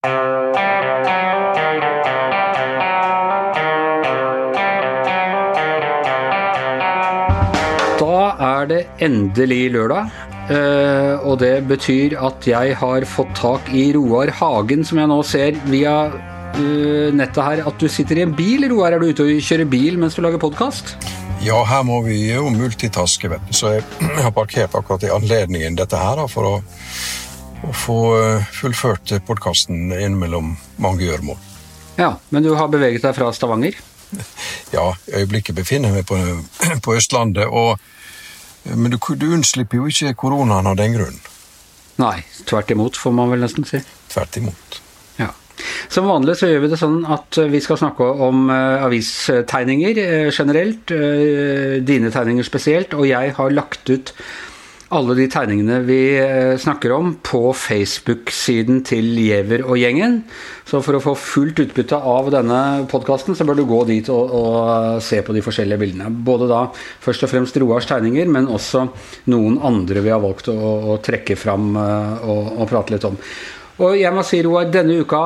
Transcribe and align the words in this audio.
Da 0.00 0.08
er 8.40 8.68
det 8.70 8.80
endelig 9.04 9.70
lørdag. 9.74 10.08
eh, 10.48 11.20
og 11.20 11.38
det 11.40 11.68
betyr 11.68 12.16
at 12.16 12.46
jeg 12.48 12.76
har 12.76 13.04
fått 13.04 13.34
tak 13.36 13.68
i 13.76 13.92
Roar 13.92 14.32
Hagen, 14.32 14.84
som 14.84 14.98
jeg 14.98 15.06
nå 15.12 15.22
ser 15.22 15.52
via 15.68 16.06
eh, 16.56 17.12
nettet 17.12 17.44
her. 17.44 17.62
At 17.68 17.76
du 17.78 17.86
sitter 17.88 18.16
i 18.16 18.22
en 18.22 18.32
bil, 18.34 18.64
Roar. 18.72 18.92
Er 18.92 18.98
du 18.98 19.06
ute 19.12 19.22
og 19.28 19.36
kjører 19.44 19.68
bil 19.68 19.98
mens 20.00 20.14
du 20.16 20.22
lager 20.24 20.38
podkast? 20.40 20.96
Ja, 21.44 21.60
her 21.64 21.82
må 21.84 22.00
vi 22.08 22.32
jo 22.32 22.48
multitaske, 22.48 23.28
vet 23.28 23.40
du. 23.48 23.52
Så 23.52 23.76
jeg 24.00 24.22
har 24.24 24.32
parkert 24.32 24.72
akkurat 24.74 25.04
i 25.04 25.12
anledningen 25.12 25.76
dette 25.76 25.96
her 26.00 26.16
da, 26.16 26.24
for 26.26 26.42
å, 26.48 26.62
å 27.66 27.72
få 27.76 27.98
eh, 28.16 28.50
fullført 28.54 29.12
podkasten 29.26 29.90
innimellom 29.92 30.54
mange 30.80 31.06
gjøremål. 31.06 31.38
Ja, 32.00 32.14
men 32.32 32.44
du 32.44 32.54
har 32.56 32.70
beveget 32.72 33.04
deg 33.06 33.16
fra 33.18 33.32
Stavanger? 33.36 33.78
Ja, 34.74 34.92
i 35.10 35.22
øyeblikket 35.22 35.56
befinner 35.58 35.90
jeg 35.90 36.00
meg 36.00 36.06
på, 36.08 36.18
på 36.84 36.94
Østlandet, 36.96 37.46
og, 37.46 37.80
men 38.70 38.92
du, 38.92 38.98
du 38.98 39.26
unnslipper 39.34 39.80
jo 39.80 39.90
ikke 39.90 40.16
koronaen 40.24 40.68
av 40.70 40.78
den 40.78 40.94
grunn. 40.96 41.18
Nei, 42.00 42.20
tvert 42.48 42.70
imot, 42.72 42.96
får 42.96 43.14
man 43.16 43.32
vel 43.32 43.42
nesten 43.44 43.66
si. 43.68 43.80
Tvert 44.12 44.38
imot. 44.40 44.78
Ja. 45.18 45.32
Som 45.92 46.08
vanlig 46.08 46.38
så 46.40 46.48
gjør 46.48 46.64
vi 46.64 46.70
det 46.72 46.78
sånn 46.80 47.02
at 47.12 47.36
eh, 47.42 47.50
vi 47.52 47.60
skal 47.60 47.80
snakke 47.82 48.06
om 48.24 48.46
uh, 48.48 48.86
avistegninger 48.86 49.98
uh, 50.00 50.28
generelt, 50.32 50.94
uh, 50.94 51.76
dine 51.84 52.12
tegninger 52.14 52.46
spesielt, 52.46 52.94
og 52.96 53.04
jeg 53.10 53.34
har 53.36 53.52
lagt 53.52 53.90
ut 53.92 54.14
alle 54.90 55.14
de 55.14 55.26
tegningene 55.30 55.76
vi 55.86 55.98
snakker 56.58 56.92
om 56.96 57.12
på 57.22 57.52
Facebook-siden 57.54 58.80
til 58.86 59.12
Giæver 59.14 59.62
og 59.62 59.78
gjengen. 59.78 60.16
Så 60.66 60.80
for 60.82 60.98
å 60.98 61.02
få 61.04 61.14
fullt 61.18 61.62
utbytte 61.62 61.98
av 61.98 62.30
denne 62.34 62.58
podkasten, 62.90 63.36
så 63.38 63.46
bør 63.46 63.60
du 63.60 63.64
gå 63.70 63.80
dit 63.86 64.10
og, 64.10 64.34
og, 64.34 65.02
se 65.06 65.20
på 65.22 65.34
de 65.36 65.44
forskjellige 65.46 65.78
bildene. 65.78 66.10
Både 66.10 66.50
da 66.50 66.64
først 66.74 67.26
og 67.26 67.30
fremst 67.30 67.60
Roars 67.62 67.86
tegninger, 67.90 68.26
men 68.34 68.50
også 68.50 68.88
noen 69.30 69.60
andre 69.66 70.02
vi 70.02 70.10
har 70.10 70.22
valgt 70.22 70.50
å, 70.50 70.58
å 70.90 70.98
trekke 71.04 71.38
fram 71.38 71.70
og, 71.78 72.50
og 72.58 72.66
prate 72.70 72.96
litt 72.96 73.06
om. 73.06 73.18
Og 73.80 73.94
jeg 73.96 74.12
må 74.12 74.26
si, 74.26 74.42
Roar, 74.44 74.68
denne 74.74 74.98
uka 75.00 75.22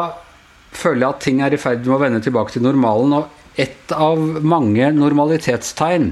føler 0.74 1.06
jeg 1.06 1.10
at 1.14 1.24
ting 1.24 1.40
er 1.42 1.56
i 1.56 1.60
ferd 1.60 1.86
med 1.86 1.96
å 1.96 2.02
vende 2.02 2.20
tilbake 2.22 2.54
til 2.54 2.66
normalen. 2.66 3.16
Og 3.16 3.60
et 3.60 3.92
av 3.96 4.20
mange 4.44 4.90
normalitetstegn 4.92 6.10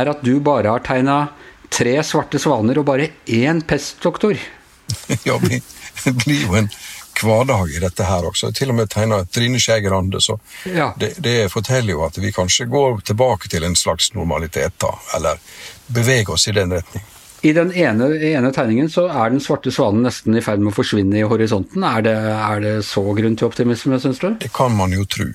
er 0.00 0.10
at 0.12 0.24
du 0.24 0.38
bare 0.40 0.72
har 0.72 0.84
tegna 0.86 1.26
tre 1.72 1.96
svarte 2.04 2.38
svaner 2.42 2.78
og 2.80 2.86
bare 2.88 3.08
én 3.26 3.62
pestdoktor. 3.66 4.36
ja, 5.28 5.38
det 5.40 6.12
blir 6.24 6.44
jo 6.46 6.54
en 6.60 6.68
hverdag 7.16 7.70
i 7.72 7.80
dette 7.80 8.04
her 8.04 8.26
også. 8.28 8.50
Til 8.52 8.70
og 8.70 8.76
med 8.76 8.90
tegna 8.92 9.22
Trine 9.24 9.60
Skei 9.62 9.80
Grande, 9.80 10.20
så 10.20 10.38
Ja. 10.68 10.90
det, 11.00 11.14
det 11.24 11.50
forteller 11.52 11.94
jo 11.96 12.04
at 12.04 12.18
vi 12.20 12.32
kanskje 12.32 12.66
går 12.68 13.00
tilbake 13.08 13.48
til 13.48 13.64
en 13.64 13.76
slags 13.76 14.12
normalitet, 14.14 14.76
da. 14.82 14.92
Eller 15.16 15.40
beveger 15.86 16.34
oss 16.36 16.48
i 16.48 16.52
den 16.52 16.76
retning. 16.76 17.04
I 17.46 17.52
den 17.52 17.72
ene, 17.72 18.08
ene 18.26 18.50
tegningen 18.52 18.88
så 18.90 19.06
er 19.08 19.30
den 19.30 19.40
svarte 19.44 19.70
svanen 19.72 20.02
nesten 20.06 20.36
i 20.36 20.42
ferd 20.42 20.60
med 20.60 20.72
å 20.72 20.76
forsvinne 20.76 21.18
i 21.20 21.24
horisonten. 21.28 21.84
Er 21.84 22.02
det, 22.02 22.14
er 22.16 22.62
det 22.64 22.76
så 22.88 23.04
grunn 23.16 23.36
til 23.36 23.48
optimisme, 23.48 23.98
syns 24.02 24.20
du? 24.22 24.30
Det 24.40 24.52
kan 24.56 24.74
man 24.76 24.92
jo 24.96 25.04
tro. 25.04 25.28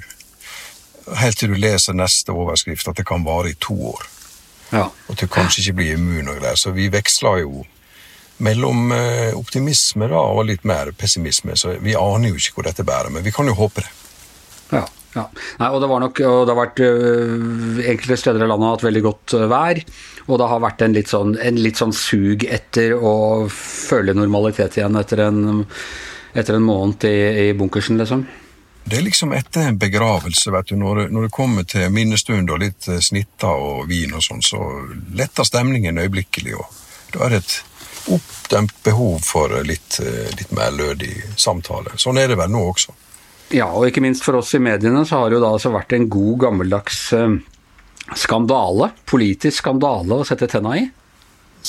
Helt 1.18 1.38
til 1.40 1.54
du 1.54 1.60
leser 1.62 1.96
neste 1.98 2.34
overskrift 2.36 2.90
at 2.90 3.00
det 3.00 3.06
kan 3.10 3.24
vare 3.26 3.54
i 3.54 3.58
to 3.60 3.78
år. 3.94 4.06
Ja. 4.72 4.88
Og 5.12 5.20
til 5.20 5.30
kanskje 5.32 5.66
ikke 5.66 5.78
bli 5.82 5.92
immun 5.96 6.32
og 6.32 6.40
greier. 6.40 6.60
Så 6.60 6.74
vi 6.76 6.88
veksler 6.92 7.44
jo 7.44 7.66
mellom 8.42 8.92
eh, 8.96 9.32
optimisme 9.38 10.08
da, 10.10 10.22
og 10.34 10.48
litt 10.50 10.66
mer 10.68 10.94
pessimisme. 10.98 11.58
Så 11.60 11.76
vi 11.84 11.98
aner 11.98 12.32
jo 12.32 12.40
ikke 12.40 12.58
hvor 12.58 12.70
dette 12.70 12.88
bærer, 12.88 13.12
men 13.14 13.26
vi 13.26 13.34
kan 13.36 13.50
jo 13.50 13.58
håpe 13.58 13.84
det. 13.84 13.92
Ja, 14.72 14.86
ja. 15.18 15.26
Nei, 15.60 15.70
og 15.70 15.82
det 15.84 15.90
var 15.92 16.04
nok, 16.04 16.22
og 16.24 16.46
det 16.48 16.54
har 16.54 16.62
vært 16.62 16.84
øh, 16.86 17.82
enkelte 17.92 18.18
steder 18.22 18.46
i 18.46 18.48
landet 18.48 18.70
har 18.70 18.78
hatt 18.78 18.88
veldig 18.88 19.04
godt 19.06 19.36
øh, 19.38 19.50
vær. 19.52 19.82
Og 20.28 20.40
det 20.40 20.52
har 20.54 20.64
vært 20.64 20.86
en 20.86 20.96
litt, 20.96 21.12
sånn, 21.12 21.36
en 21.42 21.60
litt 21.60 21.82
sånn 21.82 21.96
sug 21.96 22.46
etter 22.48 22.96
å 22.96 23.14
føle 23.52 24.16
normalitet 24.16 24.80
igjen 24.80 24.96
etter 25.00 25.26
en, 25.28 25.66
etter 26.32 26.58
en 26.58 26.66
måned 26.66 27.06
i, 27.10 27.18
i 27.50 27.52
bunkersen, 27.58 28.00
liksom. 28.02 28.24
Det 28.84 28.98
er 28.98 29.06
liksom 29.06 29.34
etter 29.38 29.70
en 29.70 29.78
begravelse, 29.80 30.52
vet 30.52 30.72
du, 30.72 30.76
når, 30.80 31.06
når 31.14 31.28
det 31.28 31.34
kommer 31.36 31.68
til 31.70 31.92
minnestund 31.94 32.50
og 32.52 32.64
litt 32.64 32.88
eh, 32.92 33.02
snitter 33.04 33.52
og 33.52 33.86
vin 33.92 34.16
og 34.18 34.24
sånn, 34.26 34.42
så 34.44 34.62
letter 35.16 35.48
stemningen 35.48 36.02
øyeblikkelig, 36.02 36.58
og 36.58 37.14
da 37.14 37.28
er 37.28 37.36
det 37.36 37.44
et 37.44 37.56
oppdemt 38.12 38.76
behov 38.84 39.22
for 39.24 39.54
litt, 39.68 40.02
eh, 40.02 40.34
litt 40.36 40.52
mer 40.58 40.74
lødig 40.76 41.14
samtale. 41.40 41.96
Sånn 42.02 42.20
er 42.20 42.34
det 42.34 42.40
vel 42.42 42.52
nå 42.52 42.66
også. 42.74 42.98
Ja, 43.52 43.68
og 43.70 43.88
ikke 43.88 44.04
minst 44.04 44.24
for 44.26 44.40
oss 44.40 44.54
i 44.56 44.64
mediene 44.64 45.06
så 45.06 45.22
har 45.22 45.30
det 45.30 45.38
jo 45.38 45.44
da 45.44 45.54
altså 45.54 45.74
vært 45.74 45.94
en 45.96 46.10
god 46.12 46.38
gammeldags 46.48 47.02
skandale, 48.18 48.92
politisk 49.06 49.62
skandale 49.62 50.20
å 50.20 50.28
sette 50.28 50.50
tenna 50.52 50.76
i. 50.80 50.86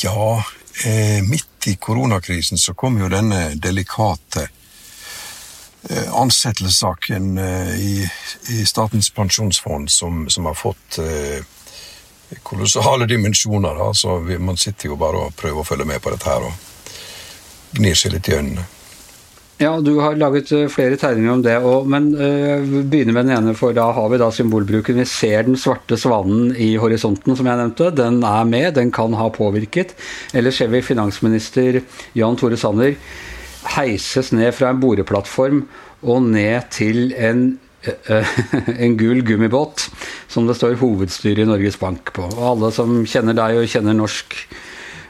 Ja, 0.02 0.44
eh, 0.86 1.20
midt 1.26 1.66
i 1.66 1.76
koronakrisen 1.76 2.58
så 2.58 2.74
kom 2.74 2.98
jo 3.00 3.10
denne 3.12 3.52
delikate 3.60 4.46
eh, 4.46 4.58
ansettelsessaken 5.90 7.38
eh, 7.38 7.74
i, 7.74 8.10
i 8.48 8.66
Statens 8.66 9.10
pensjonsfond 9.10 9.90
som, 9.90 10.28
som 10.30 10.46
har 10.46 10.54
fått 10.54 10.98
eh, 10.98 11.42
kolossale 12.42 13.06
dimensjoner. 13.06 13.74
da. 13.74 13.94
Så 13.94 14.20
man 14.38 14.56
sitter 14.56 14.92
jo 14.92 15.00
bare 15.00 15.26
og 15.26 15.34
prøver 15.36 15.62
å 15.62 15.66
følge 15.66 15.88
med 15.88 16.02
på 16.02 16.14
dette 16.14 16.30
her 16.30 16.46
og 16.46 17.74
gnir 17.78 17.98
seg 17.98 18.14
litt 18.14 18.30
i 18.30 18.38
øynene. 18.38 18.68
Ja, 19.62 19.76
du 19.78 19.92
har 20.02 20.16
laget 20.18 20.48
flere 20.74 20.96
tegninger 20.98 21.30
om 21.30 21.42
det, 21.44 21.54
og, 21.62 21.84
men 21.86 22.08
uh, 22.18 22.64
begynner 22.90 23.14
med 23.14 23.28
den 23.28 23.36
ene, 23.36 23.52
for 23.54 23.74
da 23.76 23.84
har 23.94 24.08
vi 24.10 24.18
da 24.18 24.26
symbolbruken. 24.34 24.98
Vi 24.98 25.04
ser 25.06 25.44
den 25.46 25.58
svarte 25.60 25.94
svanen 26.00 26.50
i 26.58 26.72
horisonten, 26.82 27.36
som 27.38 27.46
jeg 27.46 27.60
nevnte. 27.60 27.92
Den 27.94 28.18
er 28.26 28.48
med, 28.48 28.72
den 28.80 28.90
kan 28.90 29.14
ha 29.14 29.28
påvirket. 29.30 29.94
Eller 30.34 30.56
ser 30.56 30.72
vi 30.72 30.82
finansminister 30.82 31.78
Jan 32.18 32.40
Tore 32.40 32.58
Sanner 32.58 32.96
heises 33.76 34.32
ned 34.34 34.52
fra 34.56 34.72
en 34.72 34.80
boreplattform 34.82 35.64
og 36.02 36.26
ned 36.32 36.68
til 36.74 37.12
en 37.14 37.44
øh, 37.86 38.34
en 38.84 38.98
gul 38.98 39.22
gummibåt 39.26 39.88
som 40.28 40.46
det 40.48 40.56
står 40.58 40.78
hovedstyret 40.82 41.44
i 41.44 41.48
Norges 41.48 41.78
Bank 41.80 42.12
på. 42.16 42.26
Og 42.26 42.44
alle 42.52 42.72
som 42.74 43.02
kjenner 43.06 43.36
deg 43.38 43.60
og 43.60 43.70
kjenner 43.70 43.96
norsk 43.96 44.36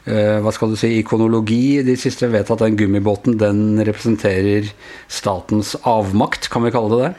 eh, 0.07 0.39
hva 0.43 0.53
skal 0.55 0.73
du 0.73 0.79
si, 0.81 0.95
ikonologi 1.01 1.83
de 1.87 1.97
siste 2.01 2.29
vet 2.33 2.51
at 2.51 2.65
den 2.65 2.79
gummibåten 2.79 3.39
den 3.41 3.81
representerer 3.81 4.69
statens 5.09 5.75
avmakt, 5.89 6.51
kan 6.53 6.67
vi 6.67 6.75
kalle 6.75 6.97
det 6.97 7.03
det? 7.07 7.13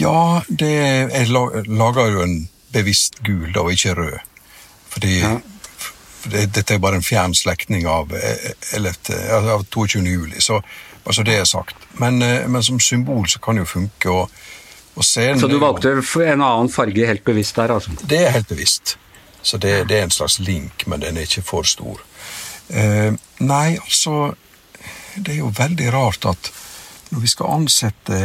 Ja, 0.00 0.40
det, 0.48 0.74
jeg 1.12 1.28
lager 1.28 2.06
jo 2.08 2.22
en 2.24 2.38
bevisst 2.72 3.20
gul, 3.26 3.50
da, 3.52 3.66
og 3.66 3.74
ikke 3.74 3.98
rød. 3.98 4.22
Fordi 4.94 5.18
Ja. 5.20 5.34
Dette 6.30 6.74
er 6.74 6.82
bare 6.82 7.00
en 7.00 7.04
fjern 7.04 7.34
slektning 7.36 7.86
av, 7.86 8.12
eh, 8.16 8.50
11, 8.76 9.14
av 9.30 9.64
22. 9.70 10.02
juli. 10.06 10.40
Så 10.40 10.60
altså 11.04 11.22
det 11.22 11.38
er 11.38 11.44
sagt. 11.44 11.76
Men, 12.00 12.22
eh, 12.22 12.48
men 12.48 12.62
som 12.62 12.80
symbol 12.80 13.28
så 13.28 13.38
kan 13.38 13.56
det 13.56 13.66
jo 13.66 13.72
funke. 13.80 14.10
Og, 14.10 14.30
og 14.94 15.04
scenen 15.04 15.40
Så 15.40 15.48
du 15.48 15.58
valgte 15.58 15.92
en 15.92 16.42
annen 16.42 16.70
farge 16.72 17.06
helt 17.06 17.24
bevisst 17.24 17.56
der, 17.56 17.74
altså? 17.74 17.90
Det 18.02 18.26
er 18.26 18.30
helt 18.30 18.48
bevisst. 18.48 18.96
Så 19.42 19.58
det, 19.58 19.88
det 19.88 19.98
er 19.98 20.02
en 20.02 20.10
slags 20.10 20.38
link, 20.38 20.86
men 20.86 21.00
den 21.00 21.16
er 21.16 21.28
ikke 21.28 21.44
for 21.44 21.68
stor. 21.68 22.00
Eh, 22.68 23.12
nei, 23.44 23.76
altså 23.76 24.34
Det 25.14 25.34
er 25.34 25.38
jo 25.44 25.52
veldig 25.54 25.92
rart 25.92 26.24
at 26.26 26.48
når 27.10 27.20
vi 27.20 27.28
skal 27.30 27.52
ansette 27.54 28.16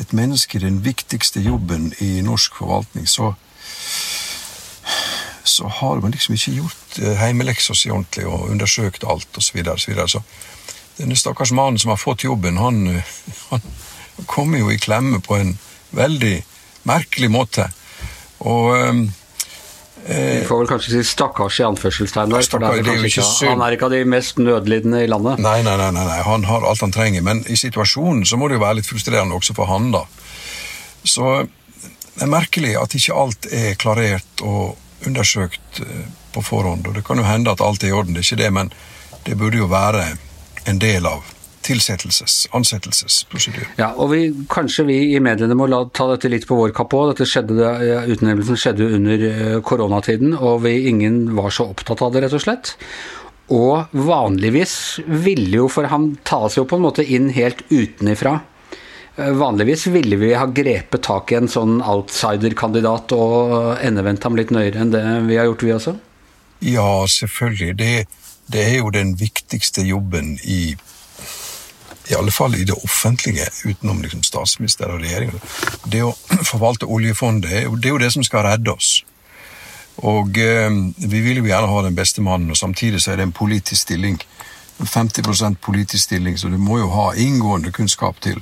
et 0.00 0.12
menneske 0.12 0.58
i 0.58 0.62
den 0.64 0.80
viktigste 0.84 1.40
jobben 1.40 1.92
i 2.00 2.20
norsk 2.26 2.56
forvaltning, 2.58 3.06
så 3.06 3.34
så 5.44 5.68
har 5.68 6.00
man 6.00 6.10
liksom 6.10 6.34
ikke 6.34 6.56
gjort 6.58 6.98
eh, 7.02 7.16
heimeleksa 7.20 7.74
si 7.74 7.90
ordentlig 7.90 8.26
og 8.28 8.50
undersøkt 8.50 9.04
alt 9.04 9.28
osv. 9.36 9.50
Så, 9.50 9.56
videre, 9.56 9.78
så, 9.78 9.90
videre. 9.90 10.08
så 10.08 10.22
denne 11.00 11.16
stakkars 11.16 11.52
mannen 11.56 11.78
som 11.78 11.94
har 11.94 12.00
fått 12.00 12.24
jobben, 12.24 12.58
han, 12.60 12.86
eh, 12.88 13.14
han 13.50 13.64
kommer 14.26 14.60
jo 14.60 14.70
i 14.70 14.78
klemme 14.78 15.20
på 15.24 15.38
en 15.38 15.56
veldig 15.96 16.36
merkelig 16.88 17.30
måte. 17.30 17.70
Og 18.40 18.76
ehm, 18.76 19.00
Vi 20.06 20.44
får 20.48 20.62
vel 20.62 20.68
kanskje 20.68 20.92
si 20.94 21.02
stakkars 21.04 21.60
i 21.60 21.64
anførselstegn 21.66 22.32
der, 22.32 22.40
det 22.40 22.54
er 22.56 22.60
det 22.60 22.84
det 22.84 22.92
er 22.94 23.08
ikke 23.08 23.24
ikke, 23.24 23.50
han 23.50 23.64
er 23.64 23.76
ikke 23.76 23.88
av 23.90 23.94
de 23.94 24.02
mest 24.08 24.40
nødlidende 24.40 25.02
i 25.04 25.08
landet. 25.10 25.42
Nei, 25.44 25.60
nei, 25.66 25.76
nei, 25.76 25.90
nei, 25.92 26.20
han 26.24 26.46
har 26.48 26.64
alt 26.68 26.84
han 26.84 26.94
trenger, 26.94 27.24
men 27.26 27.42
i 27.48 27.56
situasjonen 27.56 28.24
så 28.28 28.40
må 28.40 28.48
det 28.48 28.56
jo 28.56 28.64
være 28.64 28.80
litt 28.80 28.88
frustrerende 28.88 29.36
også 29.36 29.56
for 29.56 29.68
han, 29.68 29.90
da. 29.92 30.06
Så 31.04 31.42
det 31.44 32.24
er 32.26 32.32
merkelig 32.32 32.76
at 32.80 32.96
ikke 32.96 33.16
alt 33.16 33.50
er 33.52 33.76
klarert 33.80 34.44
og 34.44 34.76
undersøkt 35.06 35.82
eh, 35.84 36.06
på 36.34 36.44
forhånd. 36.44 36.86
Og 36.88 36.96
det 36.96 37.04
kan 37.06 37.20
jo 37.20 37.26
hende 37.26 37.52
at 37.52 37.62
alt 37.64 37.84
er 37.84 37.92
i 37.92 37.96
orden, 37.96 38.14
det 38.14 38.24
er 38.24 38.30
ikke 38.30 38.42
det, 38.44 38.52
men 38.56 38.72
det 39.26 39.36
burde 39.38 39.60
jo 39.60 39.68
være 39.70 40.06
en 40.68 40.80
del 40.80 41.06
av 41.08 41.28
tilsettelses, 41.64 42.46
ansettelsesprosedyren. 42.56 43.74
Ja, 43.78 43.90
og 44.00 44.10
vi, 44.14 44.22
kanskje 44.50 44.86
vi 44.88 44.98
i 45.14 45.20
mediene 45.22 45.56
må 45.58 45.68
la, 45.68 45.82
ta 45.92 46.06
dette 46.08 46.30
litt 46.32 46.46
på 46.48 46.56
vår 46.56 46.72
kappe 46.76 46.96
òg. 46.96 47.20
Utnevnelsen 47.20 48.60
skjedde 48.60 48.88
under 48.96 49.24
eh, 49.28 49.56
koronatiden, 49.66 50.34
og 50.38 50.64
vi, 50.64 50.78
ingen 50.90 51.26
var 51.36 51.52
så 51.54 51.68
opptatt 51.74 52.02
av 52.06 52.14
det, 52.14 52.24
rett 52.24 52.36
og 52.36 52.44
slett. 52.44 52.74
Og 53.50 53.90
vanligvis 53.92 54.74
ville 55.06 55.62
jo, 55.62 55.66
for 55.72 55.90
han 55.90 56.14
tas 56.26 56.56
jo 56.56 56.64
på 56.70 56.78
en 56.78 56.86
måte 56.86 57.04
inn 57.04 57.28
helt 57.34 57.64
utenifra 57.70 58.38
Vanligvis 59.20 59.86
ville 59.92 60.16
vi 60.16 60.32
ha 60.34 60.46
grepet 60.46 61.02
tak 61.04 61.32
i 61.32 61.38
en 61.40 61.50
sånn 61.50 61.80
outsider-kandidat 61.84 63.12
og 63.16 63.82
endevendt 63.84 64.24
ham 64.24 64.38
litt 64.38 64.52
nøyere 64.54 64.80
enn 64.80 64.94
det 64.94 65.02
vi 65.28 65.36
har 65.40 65.50
gjort, 65.50 65.64
vi 65.66 65.74
også? 65.76 65.96
Ja, 66.64 67.04
selvfølgelig. 67.08 67.74
Det, 67.76 67.92
det 68.52 68.64
er 68.68 68.78
jo 68.80 68.92
den 68.94 69.16
viktigste 69.20 69.84
jobben 69.86 70.38
i 70.44 70.76
i 72.10 72.14
alle 72.18 72.32
fall 72.34 72.56
i 72.58 72.64
det 72.66 72.74
offentlige, 72.74 73.44
utenom 73.64 74.00
liksom 74.02 74.22
statsminister 74.26 74.90
og 74.90 74.98
regjering. 74.98 75.30
Det 75.86 76.02
å 76.02 76.10
forvalte 76.50 76.88
oljefondet 76.90 77.50
det 77.50 77.86
er 77.86 77.94
jo 77.94 78.02
det 78.02 78.10
som 78.10 78.26
skal 78.26 78.48
redde 78.48 78.72
oss. 78.74 79.04
Og 80.06 80.38
eh, 80.40 80.70
vi 80.96 81.20
vil 81.22 81.42
jo 81.42 81.46
gjerne 81.46 81.70
ha 81.70 81.82
den 81.86 81.94
beste 81.94 82.24
mannen, 82.24 82.50
og 82.50 82.58
samtidig 82.58 83.02
så 83.02 83.12
er 83.12 83.20
det 83.20 83.28
en 83.28 83.36
politisk 83.36 83.82
stilling. 83.82 84.18
50 84.80 85.58
politisk 85.60 86.04
stilling, 86.04 86.38
så 86.38 86.48
du 86.48 86.56
må 86.58 86.78
jo 86.80 86.88
ha 86.94 87.10
inngående 87.14 87.70
kunnskap 87.70 88.20
til 88.24 88.40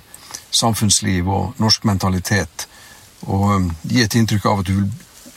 samfunnsliv 0.50 1.28
og 1.28 1.60
norsk 1.62 1.84
mentalitet. 1.88 2.68
Og 3.26 3.48
um, 3.54 3.70
gi 3.88 4.02
et 4.04 4.14
inntrykk 4.18 4.46
av 4.46 4.62
at 4.62 4.70
du 4.70 4.74
vil 4.76 4.90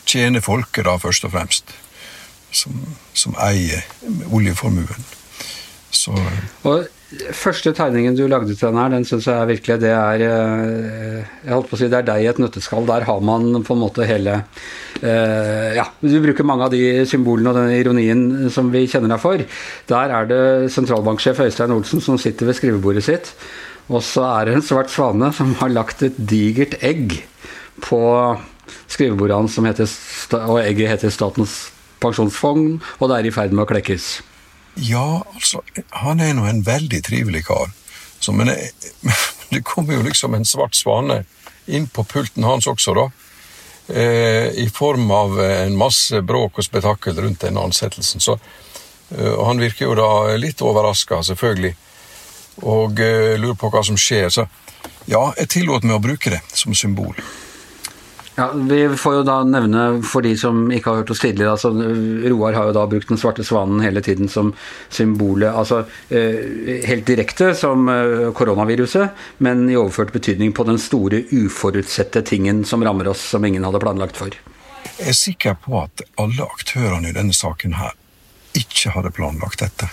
tjene 0.08 0.42
folket, 0.44 0.84
da, 0.86 0.96
først 1.00 1.26
og 1.28 1.34
fremst. 1.34 1.76
Som, 2.52 2.76
som 3.16 3.36
eier 3.40 3.80
oljeformuen. 4.28 5.06
Så 5.92 6.12
og 6.68 6.88
Første 7.36 7.74
tegningen 7.76 8.14
du 8.16 8.22
lagde 8.30 8.54
til 8.54 8.70
den 8.70 8.78
her, 8.80 8.92
den 8.92 9.04
syns 9.04 9.26
jeg 9.28 9.48
virkelig 9.50 9.74
det 9.82 9.90
er 9.92 10.22
eh, 10.24 11.32
Jeg 11.44 11.52
holdt 11.52 11.68
på 11.68 11.76
å 11.76 11.80
si 11.80 11.88
det 11.92 11.98
er 11.98 12.06
deg 12.08 12.24
i 12.24 12.28
et 12.30 12.40
nøtteskall. 12.40 12.86
Der 12.88 13.04
har 13.04 13.20
man 13.20 13.60
på 13.66 13.76
en 13.76 13.82
måte 13.82 14.06
hele 14.08 14.38
uh, 14.40 15.68
Ja, 15.76 15.84
du 16.00 16.14
bruker 16.24 16.46
mange 16.48 16.68
av 16.68 16.72
de 16.72 17.04
symbolene 17.08 17.52
og 17.52 17.58
den 17.58 17.74
ironien 17.76 18.48
som 18.54 18.70
vi 18.72 18.86
kjenner 18.88 19.12
deg 19.12 19.20
for. 19.20 19.44
Der 19.92 20.16
er 20.20 20.30
det 20.30 20.42
sentralbanksjef 20.72 21.42
Øystein 21.44 21.76
Olsen 21.76 22.00
som 22.00 22.16
sitter 22.20 22.48
ved 22.48 22.56
skrivebordet 22.56 23.04
sitt. 23.04 23.34
Og 23.92 24.00
så 24.06 24.24
er 24.24 24.48
det 24.48 24.56
en 24.56 24.64
svart 24.64 24.90
svane 24.92 25.28
som 25.36 25.52
har 25.60 25.72
lagt 25.72 26.02
et 26.06 26.16
digert 26.16 26.78
egg 26.80 27.18
på 27.84 28.00
skrivebordet 28.88 29.36
hans, 29.36 29.58
og 29.58 30.58
egget 30.62 30.94
heter 30.94 31.12
Statens 31.12 31.56
pensjonsfond, 32.02 32.80
og 32.98 33.10
det 33.10 33.18
er 33.18 33.28
i 33.28 33.34
ferd 33.34 33.52
med 33.52 33.66
å 33.66 33.70
klekkes. 33.70 34.22
Ja, 34.80 35.20
altså, 35.34 35.60
han 36.00 36.22
er 36.24 36.32
nå 36.36 36.46
en 36.48 36.62
veldig 36.64 37.02
trivelig 37.04 37.44
kar. 37.50 37.72
Så, 38.22 38.32
men 38.32 38.48
det 39.52 39.64
kommer 39.68 39.98
jo 39.98 40.06
liksom 40.06 40.34
en 40.38 40.48
svart 40.48 40.78
svane 40.78 41.22
inn 41.66 41.88
på 41.92 42.04
pulten 42.08 42.46
hans 42.48 42.68
også, 42.70 42.94
da. 42.96 43.06
Eh, 43.92 44.48
I 44.62 44.68
form 44.72 45.10
av 45.12 45.36
en 45.42 45.76
masse 45.76 46.22
bråk 46.24 46.62
og 46.62 46.64
spetakkel 46.64 47.18
rundt 47.20 47.42
denne 47.44 47.60
ansettelsen. 47.66 48.22
Så, 48.24 48.38
eh, 49.12 49.32
og 49.34 49.44
han 49.50 49.60
virker 49.62 49.90
jo 49.90 49.96
da 49.98 50.36
litt 50.40 50.62
overraska, 50.64 51.20
selvfølgelig, 51.28 51.74
og 52.60 53.00
eh, 53.00 53.38
lurer 53.40 53.58
på 53.58 53.70
hva 53.72 53.84
som 53.86 53.96
skjer. 53.98 54.28
Så 54.32 54.46
ja, 55.10 55.32
jeg 55.38 55.48
tillot 55.56 55.86
meg 55.86 55.96
å 55.96 56.04
bruke 56.04 56.34
det 56.34 56.42
som 56.52 56.74
symbol. 56.76 57.16
Ja, 58.34 58.50
Vi 58.52 58.88
får 58.96 59.14
jo 59.14 59.24
da 59.28 59.42
nevne, 59.44 59.82
for 60.08 60.24
de 60.24 60.32
som 60.40 60.64
ikke 60.72 60.88
har 60.88 61.02
hørt 61.02 61.10
oss 61.12 61.20
tidligere, 61.20 61.52
altså 61.52 61.68
Roar 62.32 62.56
har 62.56 62.70
jo 62.70 62.76
da 62.78 62.86
brukt 62.88 63.10
den 63.12 63.20
svarte 63.20 63.44
svanen 63.44 63.82
hele 63.84 64.00
tiden 64.00 64.30
som 64.32 64.54
symbolet. 64.88 65.52
altså 65.52 65.82
eh, 66.08 66.80
Helt 66.88 67.04
direkte 67.06 67.52
som 67.58 67.90
eh, 67.92 68.30
koronaviruset, 68.32 69.12
men 69.44 69.66
i 69.68 69.76
overført 69.76 70.14
betydning 70.16 70.54
på 70.56 70.64
den 70.64 70.80
store 70.80 71.26
uforutsette 71.28 72.24
tingen 72.24 72.64
som 72.64 72.84
rammer 72.84 73.12
oss, 73.12 73.20
som 73.34 73.44
ingen 73.44 73.68
hadde 73.68 73.82
planlagt 73.84 74.16
for. 74.16 74.32
Jeg 74.96 75.12
er 75.12 75.18
sikker 75.18 75.58
på 75.60 75.82
at 75.84 76.04
alle 76.20 76.48
aktørene 76.48 77.12
i 77.12 77.16
denne 77.16 77.36
saken 77.36 77.76
her 77.76 77.92
ikke 78.56 78.96
hadde 78.96 79.12
planlagt 79.12 79.60
dette. 79.60 79.92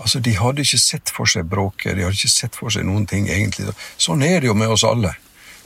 Altså, 0.00 0.20
De 0.20 0.32
hadde 0.36 0.64
ikke 0.64 0.80
sett 0.80 1.12
for 1.12 1.28
seg 1.28 1.48
bråket, 1.50 1.96
de 1.96 2.06
hadde 2.06 2.16
ikke 2.16 2.32
sett 2.32 2.56
for 2.56 2.72
seg 2.72 2.86
noen 2.88 3.06
ting, 3.06 3.28
egentlig. 3.28 3.74
Sånn 4.00 4.24
er 4.24 4.40
det 4.40 4.48
jo 4.48 4.56
med 4.56 4.72
oss 4.72 4.86
alle. 4.88 5.12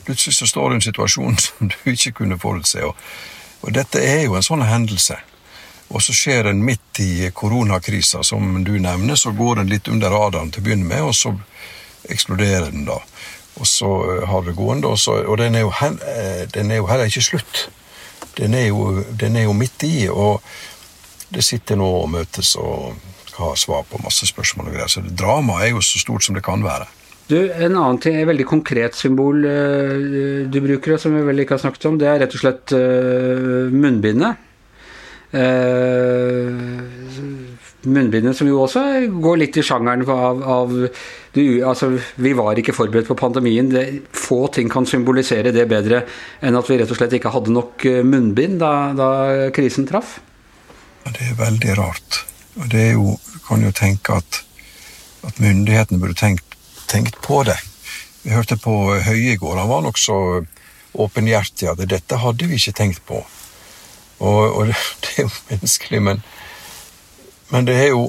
Plutselig 0.05 0.37
så 0.37 0.49
står 0.51 0.73
i 0.73 0.81
en 0.81 0.89
situasjon 0.89 1.39
som 1.47 1.71
du 1.71 1.79
ikke 1.93 2.17
kunne 2.21 2.41
forutse. 2.41 2.83
Og, 2.85 2.99
og 3.63 3.73
dette 3.77 4.03
er 4.03 4.27
jo 4.27 4.37
en 4.39 4.47
sånn 4.47 4.67
hendelse. 4.67 5.21
Og 5.95 6.03
så 6.03 6.15
skjer 6.17 6.49
den 6.49 6.65
midt 6.65 7.01
i 7.05 7.31
koronakrisa, 7.31 8.25
som 8.25 8.65
du 8.65 8.75
nevner. 8.81 9.17
Så 9.21 9.35
går 9.37 9.63
den 9.63 9.71
litt 9.71 9.89
under 9.89 10.11
radaren 10.11 10.51
til 10.51 10.65
å 10.65 10.67
begynne 10.67 10.89
med, 10.89 11.05
og 11.05 11.15
så 11.15 11.35
eksploderer 12.11 12.73
den, 12.73 12.87
da. 12.89 12.99
Og 13.55 13.69
så 13.71 13.91
eh, 14.11 14.27
har 14.29 14.43
det 14.43 14.57
gående, 14.59 14.91
og, 14.91 14.99
så, 14.99 15.21
og 15.23 15.39
den, 15.39 15.55
er 15.55 15.67
jo, 15.67 15.73
eh, 16.11 16.45
den, 16.51 16.73
er 16.73 16.83
jo, 16.83 16.89
heller 16.91 17.11
ikke 17.11 17.23
slutt. 17.23 17.69
Den 18.35 18.55
er, 18.59 18.67
jo, 18.73 19.05
den 19.21 19.37
er 19.37 19.47
jo 19.47 19.55
midt 19.55 19.87
i, 19.87 20.09
og 20.11 20.43
det 21.31 21.45
sitter 21.47 21.79
nå 21.79 21.87
og 22.03 22.11
møtes 22.11 22.57
og 22.59 22.97
skal 23.35 23.51
ha 23.51 23.57
svar 23.59 23.83
på 23.91 23.99
masse 24.05 24.29
spørsmål 24.31 24.71
og 24.71 24.77
greier. 24.77 24.91
Så 24.91 25.03
dramaet 25.03 25.67
er 25.67 25.75
jo 25.75 25.83
så 25.83 25.99
stort 26.03 26.27
som 26.27 26.37
det 26.37 26.45
kan 26.47 26.63
være. 26.65 26.87
Du, 27.27 27.39
En 27.41 27.73
annen 27.73 27.99
ting, 27.99 28.19
et 28.21 28.29
veldig 28.29 28.47
konkret 28.47 28.95
symbol 28.95 29.47
uh, 29.49 30.45
du 30.47 30.59
bruker, 30.61 30.99
som 31.01 31.15
vi 31.17 31.25
vel 31.25 31.43
ikke 31.43 31.57
har 31.57 31.65
snakket 31.65 31.87
om, 31.89 31.99
det 31.99 32.11
er 32.11 32.21
rett 32.23 32.35
og 32.37 32.43
slett 32.43 32.75
uh, 32.77 33.73
munnbindet. 33.73 34.51
Uh, 35.35 36.53
munnbindet 37.91 38.37
som 38.39 38.47
jo 38.49 38.61
også 38.63 38.83
går 39.25 39.41
litt 39.41 39.57
i 39.59 39.65
sjangeren 39.67 40.05
av, 40.07 40.45
av 40.45 40.77
du, 41.35 41.41
altså, 41.67 41.91
Vi 42.23 42.35
var 42.37 42.61
ikke 42.61 42.77
forberedt 42.77 43.09
på 43.09 43.17
pandemien. 43.19 43.73
Det, 43.73 43.87
få 44.15 44.45
ting 44.55 44.71
kan 44.71 44.87
symbolisere 44.87 45.53
det 45.53 45.65
bedre 45.73 46.05
enn 46.45 46.61
at 46.61 46.71
vi 46.71 46.79
rett 46.79 46.93
og 46.93 47.01
slett 47.01 47.17
ikke 47.19 47.33
hadde 47.35 47.57
nok 47.57 47.89
munnbind 48.07 48.61
da, 48.63 48.93
da 48.95 49.11
krisen 49.57 49.89
traff. 49.91 50.21
Det 51.09 51.33
er 51.33 51.37
veldig 51.41 51.81
rart. 51.81 52.23
Og 52.55 52.71
det 52.71 52.89
er 52.89 52.93
jo, 52.93 53.19
Du 53.33 53.39
kan 53.49 53.63
jo 53.65 53.71
tenke 53.73 54.15
at, 54.17 54.45
at 55.27 55.41
myndighetene 55.41 56.01
burde 56.01 56.15
tenkt 56.15 56.55
tenkt 56.95 57.21
på 57.21 57.43
det. 57.43 57.59
Vi 58.23 58.33
hørte 58.33 58.57
på 58.57 58.75
Høie 59.05 59.35
i 59.35 59.37
går. 59.41 59.57
Han 59.57 59.69
var 59.69 59.83
nokså 59.85 60.17
åpenhjertig. 60.93 61.69
At 61.73 61.83
dette 61.91 62.21
hadde 62.23 62.49
vi 62.49 62.59
ikke 62.61 62.77
tenkt 62.77 63.05
på. 63.09 63.25
Og, 64.19 64.43
og 64.57 64.67
det 65.03 65.17
er 65.17 65.27
jo 65.27 65.33
menneskelig, 65.51 66.03
men, 66.03 66.23
men 67.51 67.67
det, 67.69 67.77
er 67.83 67.91
jo, 67.93 68.07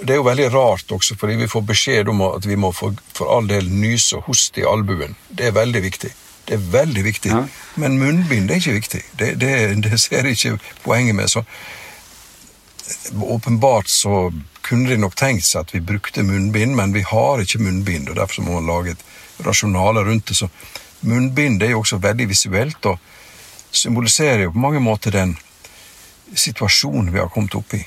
det 0.00 0.16
er 0.16 0.22
jo 0.22 0.28
veldig 0.30 0.48
rart 0.54 0.92
også, 0.96 1.18
fordi 1.20 1.36
vi 1.42 1.50
får 1.52 1.66
beskjed 1.68 2.08
om 2.10 2.24
at 2.30 2.48
vi 2.48 2.56
må 2.58 2.72
for, 2.74 2.96
for 3.14 3.30
all 3.36 3.48
del 3.50 3.68
nyse 3.70 4.16
og 4.16 4.30
hoste 4.30 4.64
i 4.64 4.68
albuen. 4.68 5.16
Det 5.28 5.50
er 5.50 5.58
veldig 5.58 5.84
viktig. 5.84 6.12
Det 6.46 6.56
er 6.56 6.66
veldig 6.72 7.02
viktig. 7.04 7.30
Ja. 7.34 7.44
Men 7.82 7.98
munnbind 8.00 8.50
er 8.50 8.62
ikke 8.62 8.78
viktig. 8.78 9.02
Det, 9.18 9.34
det, 9.42 9.52
det 9.84 10.00
ser 10.00 10.24
jeg 10.24 10.38
ikke 10.38 10.58
poenget 10.84 11.18
med. 11.18 11.28
Så 11.28 11.42
åpenbart 13.20 13.88
så 13.88 14.32
kunne 14.66 14.90
de 14.90 14.98
nok 14.98 15.14
tenkt 15.18 15.46
seg 15.46 15.64
at 15.64 15.74
vi 15.74 15.82
brukte 15.84 16.24
munnbind, 16.26 16.74
men 16.78 16.94
vi 16.94 17.04
har 17.06 17.42
ikke 17.42 17.62
munnbind, 17.62 18.10
og 18.10 18.18
derfor 18.18 18.46
må 18.46 18.58
man 18.58 18.70
lage 18.70 18.96
et 18.96 19.46
rasjonale 19.46 20.04
rundt 20.06 20.26
det. 20.30 20.38
Så 20.38 20.48
munnbind 21.06 21.62
er 21.62 21.74
jo 21.74 21.82
også 21.84 22.00
veldig 22.02 22.28
visuelt 22.30 22.88
og 22.90 22.98
symboliserer 23.70 24.46
jo 24.46 24.54
på 24.54 24.62
mange 24.62 24.80
måter 24.82 25.14
den 25.14 25.36
situasjonen 26.34 27.12
vi 27.14 27.22
har 27.22 27.30
kommet 27.30 27.54
opp 27.58 27.76
i. 27.76 27.82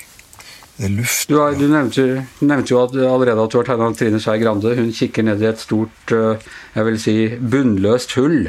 Det 0.79 0.87
er 0.87 0.93
luft. 0.95 1.27
Du, 1.27 1.35
har, 1.41 1.57
du 1.59 1.65
nevnte, 1.67 2.03
nevnte, 2.39 2.71
jo 2.71 2.83
at, 2.85 2.93
allerede 2.95 3.43
at 3.43 3.51
du 3.51 3.57
har 3.59 3.67
tegna 3.67 3.89
Trine 3.99 4.21
Skei 4.23 4.37
Grande. 4.39 4.71
Hun 4.77 4.93
kikker 4.95 5.25
ned 5.27 5.43
i 5.43 5.49
et 5.49 5.59
stort, 5.59 6.13
eh, 6.15 6.45
jeg 6.77 6.87
vil 6.87 6.99
si, 7.03 7.15
bunnløst 7.35 8.15
hull 8.15 8.45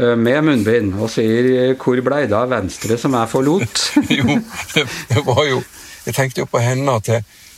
med 0.00 0.44
munnbind 0.46 0.94
og 0.96 1.10
sier 1.12 1.74
'hvor 1.74 2.00
blei 2.04 2.22
det 2.26 2.36
av 2.36 2.50
Venstre 2.50 2.96
som 2.98 3.14
er 3.14 3.26
forlot'? 3.28 3.82
jo, 4.18 4.40
det 4.74 5.24
var 5.26 5.44
jo 5.48 5.62
Jeg 6.06 6.14
tenkte 6.16 6.40
jo 6.40 6.46
på 6.48 6.58
henne 6.58 6.94
at 6.96 7.10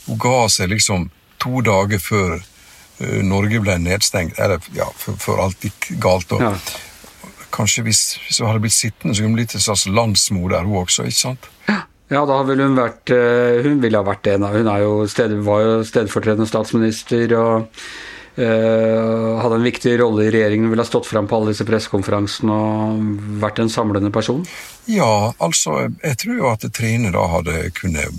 hun 0.07 0.17
ga 0.19 0.47
seg 0.51 0.73
liksom 0.73 1.07
to 1.39 1.61
dager 1.63 1.99
før 1.99 2.33
uh, 2.39 3.21
Norge 3.23 3.61
ble 3.63 3.77
nedstengt, 3.79 4.39
eller 4.39 4.59
ja, 4.75 4.89
før 4.97 5.45
alt 5.45 5.63
gikk 5.63 5.93
galt. 6.03 6.31
og 6.35 6.43
ja. 6.43 6.51
Kanskje 7.53 7.83
hvis, 7.87 8.01
hvis, 8.25 8.39
hun 8.41 8.49
hadde 8.49 8.63
blitt 8.65 8.75
sittende, 8.75 9.15
så 9.15 9.21
kunne 9.21 9.33
hun 9.33 9.39
blitt 9.39 9.55
en 9.55 9.63
slags 9.63 9.85
landsmoder, 9.87 10.65
hun 10.65 10.81
også. 10.83 11.05
ikke 11.07 11.19
sant? 11.19 11.49
Ja, 12.11 12.23
da 12.29 12.39
ville 12.45 12.67
hun 12.67 12.77
vært 12.77 13.09
eh, 13.15 13.63
Hun 13.65 13.79
ville 13.81 13.97
ha 13.97 14.05
vært 14.05 14.27
en 14.33 14.43
av 14.45 14.57
Hun 14.57 14.67
jo 14.83 15.05
sted, 15.09 15.31
var 15.45 15.61
jo 15.63 15.75
stedfortredende 15.87 16.49
statsminister 16.49 17.31
og 17.39 17.85
hadde 18.35 19.55
en 19.59 19.65
viktig 19.65 19.91
rolle 20.01 20.25
i 20.25 20.31
regjeringen. 20.33 20.69
Ville 20.71 20.81
ha 20.81 20.89
stått 20.89 21.05
fram 21.05 21.27
på 21.29 21.37
alle 21.37 21.53
disse 21.53 21.67
pressekonferansene 21.67 22.53
og 22.53 23.03
vært 23.43 23.61
en 23.61 23.69
samlende 23.69 24.09
person? 24.13 24.41
Ja, 24.89 25.33
altså 25.37 25.89
Jeg 26.03 26.17
tror 26.23 26.39
jo 26.39 26.49
at 26.49 26.65
Trine 26.73 27.13
da 27.13 27.27
hadde 27.29 27.67
kunnet 27.77 28.09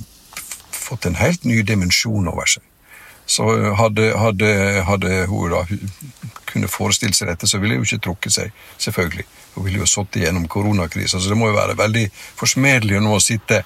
fått 0.70 1.08
en 1.08 1.18
helt 1.18 1.44
ny 1.48 1.62
dimensjon 1.66 2.28
over 2.30 2.46
seg. 2.46 2.62
Så 3.26 3.46
hadde, 3.78 4.10
hadde, 4.20 4.48
hadde 4.84 5.12
hun 5.30 5.54
da 5.54 5.62
kunne 6.50 6.68
forestille 6.68 7.16
seg 7.16 7.30
dette, 7.32 7.48
så 7.48 7.58
ville 7.58 7.78
hun 7.78 7.86
ikke 7.86 8.02
trukket 8.04 8.36
seg, 8.36 8.58
selvfølgelig. 8.78 9.24
Hun 9.54 9.66
ville 9.66 9.80
jo 9.80 9.88
sittet 9.88 10.26
gjennom 10.26 10.44
koronakrisa, 10.50 11.18
så 11.18 11.32
det 11.32 11.38
må 11.40 11.48
jo 11.50 11.56
være 11.56 11.78
veldig 11.78 12.04
forsmedelig 12.36 13.00
nå 13.02 13.16
å 13.16 13.22
sitte 13.22 13.62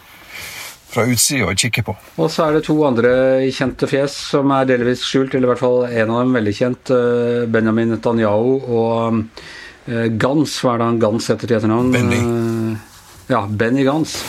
fra 0.89 1.05
utsida 1.09 1.49
og 1.51 1.61
kikke 1.61 1.85
på. 1.87 1.95
Og 2.19 2.31
så 2.33 2.47
er 2.47 2.57
det 2.57 2.65
to 2.69 2.77
andre 2.87 3.13
kjente 3.55 3.89
fjes 3.91 4.17
som 4.33 4.53
er 4.57 4.69
delvis 4.71 5.05
skjult, 5.05 5.35
eller 5.35 5.49
i 5.49 5.53
hvert 5.53 5.63
fall 5.63 5.87
en 5.89 6.13
av 6.15 6.23
dem 6.25 6.37
veldig 6.39 6.55
kjent. 6.57 6.93
Eh, 6.95 7.47
Benjamin 7.53 7.93
Netanyahu 7.95 8.53
og 8.79 9.23
eh, 9.89 10.09
Gans. 10.21 10.59
Hva 10.63 10.75
er 10.75 10.83
det 10.83 10.91
han 10.93 11.03
Gans 11.03 11.31
heter 11.33 11.51
til 11.51 11.59
etternavn? 11.61 11.93
Benny. 11.95 12.21
Eh, 12.23 13.01
ja, 13.35 13.45
Benny 13.49 13.87
Gans. 13.89 14.21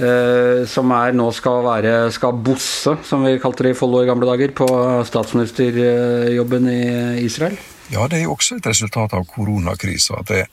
Som 0.00 0.94
er 0.96 1.10
nå 1.12 1.26
skal 1.36 1.58
være 1.60 1.90
skal 2.16 2.38
bosse, 2.40 2.94
som 3.04 3.26
vi 3.26 3.34
kalte 3.36 3.66
det 3.66 3.74
i 3.74 3.76
Follo 3.76 3.98
i 4.00 4.06
gamle 4.08 4.24
dager, 4.24 4.54
på 4.56 4.64
statsministerjobben 5.04 6.70
i 6.72 6.84
Israel? 7.20 7.58
Ja, 7.92 8.06
det 8.08 8.16
er 8.16 8.24
jo 8.24 8.32
også 8.32 8.56
et 8.56 8.70
resultat 8.70 9.12
av 9.18 9.26
koronakrisa. 9.28 10.22
At 10.22 10.32
det, 10.32 10.46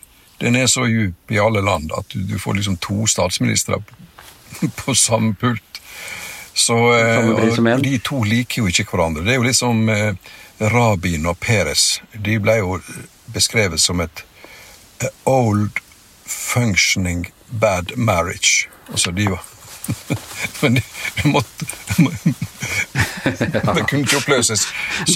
den 0.44 0.60
er 0.60 0.68
så 0.68 0.84
djup 0.92 1.32
i 1.32 1.40
alle 1.40 1.64
land 1.64 1.96
at 1.96 2.12
du, 2.12 2.26
du 2.28 2.36
får 2.44 2.60
liksom 2.60 2.76
to 2.84 3.08
statsministre 3.08 3.80
på 4.86 4.96
samme 4.96 5.36
pult. 5.36 5.64
Så, 6.58 6.74
og 6.74 7.82
de 7.84 7.98
to 8.02 8.24
liker 8.26 8.64
jo 8.64 8.72
ikke 8.72 8.88
hverandre. 8.90 9.22
Det 9.26 9.36
er 9.36 9.38
jo 9.38 9.46
litt 9.46 9.62
eh, 9.94 10.72
Rabin 10.74 11.28
og 11.30 11.38
Peres. 11.40 12.00
De 12.18 12.40
ble 12.42 12.56
jo 12.64 12.80
beskrevet 13.30 13.82
som 13.82 14.02
et 14.02 14.24
old 15.30 15.78
functioning 16.26 17.28
bad 17.62 17.94
marriage. 17.96 18.70
Altså, 18.90 19.12
de 19.12 19.30
var 19.30 19.44
Men 20.62 20.74
de, 20.74 20.82
de 21.22 21.30
måtte 21.32 21.66
Det 23.76 23.88
kunne 23.90 24.02
ikke 24.02 24.18
oppløses. 24.18 24.68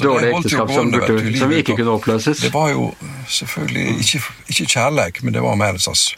Dårlig 0.03 0.29
ekteskap 0.31 0.71
som, 0.71 0.93
som 1.39 1.51
ikke 1.51 1.75
kunne 1.75 1.91
oppløses? 1.91 2.37
Det 2.37 2.53
var 2.53 2.69
jo 2.71 2.93
selvfølgelig 3.27 3.99
ikke, 3.99 4.21
ikke 4.47 4.65
kjærleik, 4.65 5.23
men 5.23 5.33
det 5.33 5.43
var 5.43 5.55
mer 5.55 5.75
en 5.75 5.79
slags 5.79 6.15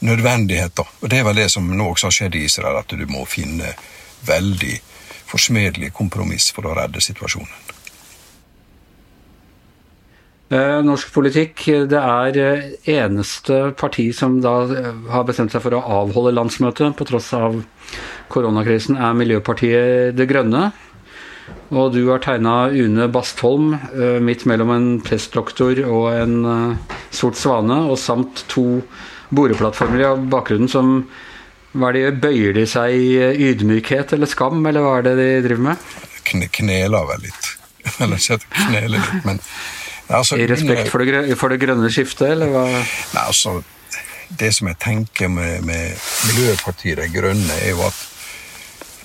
nødvendighet. 0.00 0.76
da. 0.76 0.84
Og 1.02 1.08
Det 1.08 1.18
er 1.18 1.24
vel 1.24 1.36
det 1.36 1.50
som 1.50 1.66
nå 1.66 1.90
også 1.90 2.06
har 2.06 2.16
skjedd 2.16 2.34
i 2.34 2.44
Israel, 2.44 2.78
at 2.80 2.88
du 2.88 3.06
må 3.06 3.24
finne 3.28 3.74
veldig 4.26 4.80
forsmedelige 5.30 5.94
kompromiss 5.94 6.50
for 6.52 6.66
å 6.66 6.74
redde 6.74 7.00
situasjonen. 7.00 7.70
Eh, 10.50 10.80
norsk 10.82 11.12
politikk, 11.14 11.62
det 11.86 11.98
er 11.98 12.36
eh, 12.42 12.64
eneste 12.90 13.68
parti 13.78 14.08
som 14.10 14.40
da 14.42 14.54
eh, 14.74 14.88
har 15.12 15.22
bestemt 15.28 15.54
seg 15.54 15.62
for 15.62 15.76
å 15.78 15.82
avholde 16.00 16.32
landsmøtet 16.34 16.96
på 16.98 17.06
tross 17.06 17.28
av 17.38 17.60
koronakrisen, 18.34 18.98
er 18.98 19.14
Miljøpartiet 19.14 20.16
Det 20.18 20.26
Grønne. 20.26 20.72
Og 21.70 21.94
du 21.94 22.00
har 22.08 22.18
tegna 22.22 22.64
Une 22.74 23.06
Bastholm 23.10 23.76
midt 24.22 24.42
mellom 24.46 24.70
en 24.74 24.88
prestdoktor 25.02 25.78
og 25.82 26.04
en 26.14 26.76
sort 27.14 27.38
svane, 27.38 27.78
og 27.90 27.98
samt 27.98 28.44
to 28.50 28.82
boreplattformer 29.34 30.04
i 30.04 30.12
bakgrunnen 30.30 30.70
som 30.70 30.94
hva 31.70 31.92
er 31.92 31.98
det, 31.98 32.20
Bøyer 32.22 32.54
de 32.56 32.64
seg 32.66 32.96
i 32.98 33.50
ydmykhet 33.50 34.16
eller 34.16 34.30
skam, 34.30 34.64
eller 34.66 34.82
hva 34.82 34.96
er 34.98 35.06
det 35.06 35.12
de 35.20 35.28
driver 35.44 35.68
med? 35.68 35.90
Kne, 36.26 36.48
kneler 36.50 37.06
vel 37.12 37.28
litt. 37.28 37.52
Eller 38.02 38.20
ikke 38.20 38.66
kneler 38.68 38.98
litt, 38.98 39.22
men 39.24 39.38
Altså, 40.10 40.36
I 40.42 40.46
respekt 40.50 40.88
for 40.90 41.04
det, 41.06 41.36
for 41.38 41.52
det, 41.52 41.60
grønne 41.62 41.86
skiftet, 41.92 42.32
eller 42.34 42.50
hva? 42.50 42.64
Nei, 42.66 43.22
altså, 43.22 43.60
Det 44.26 44.50
som 44.54 44.66
jeg 44.70 44.78
tenker 44.82 45.30
med, 45.30 45.62
med 45.66 45.94
Miljøpartiet 46.30 46.98
De 46.98 47.06
Grønne, 47.14 47.54
er 47.62 47.70
jo 47.70 47.84
at 47.86 48.00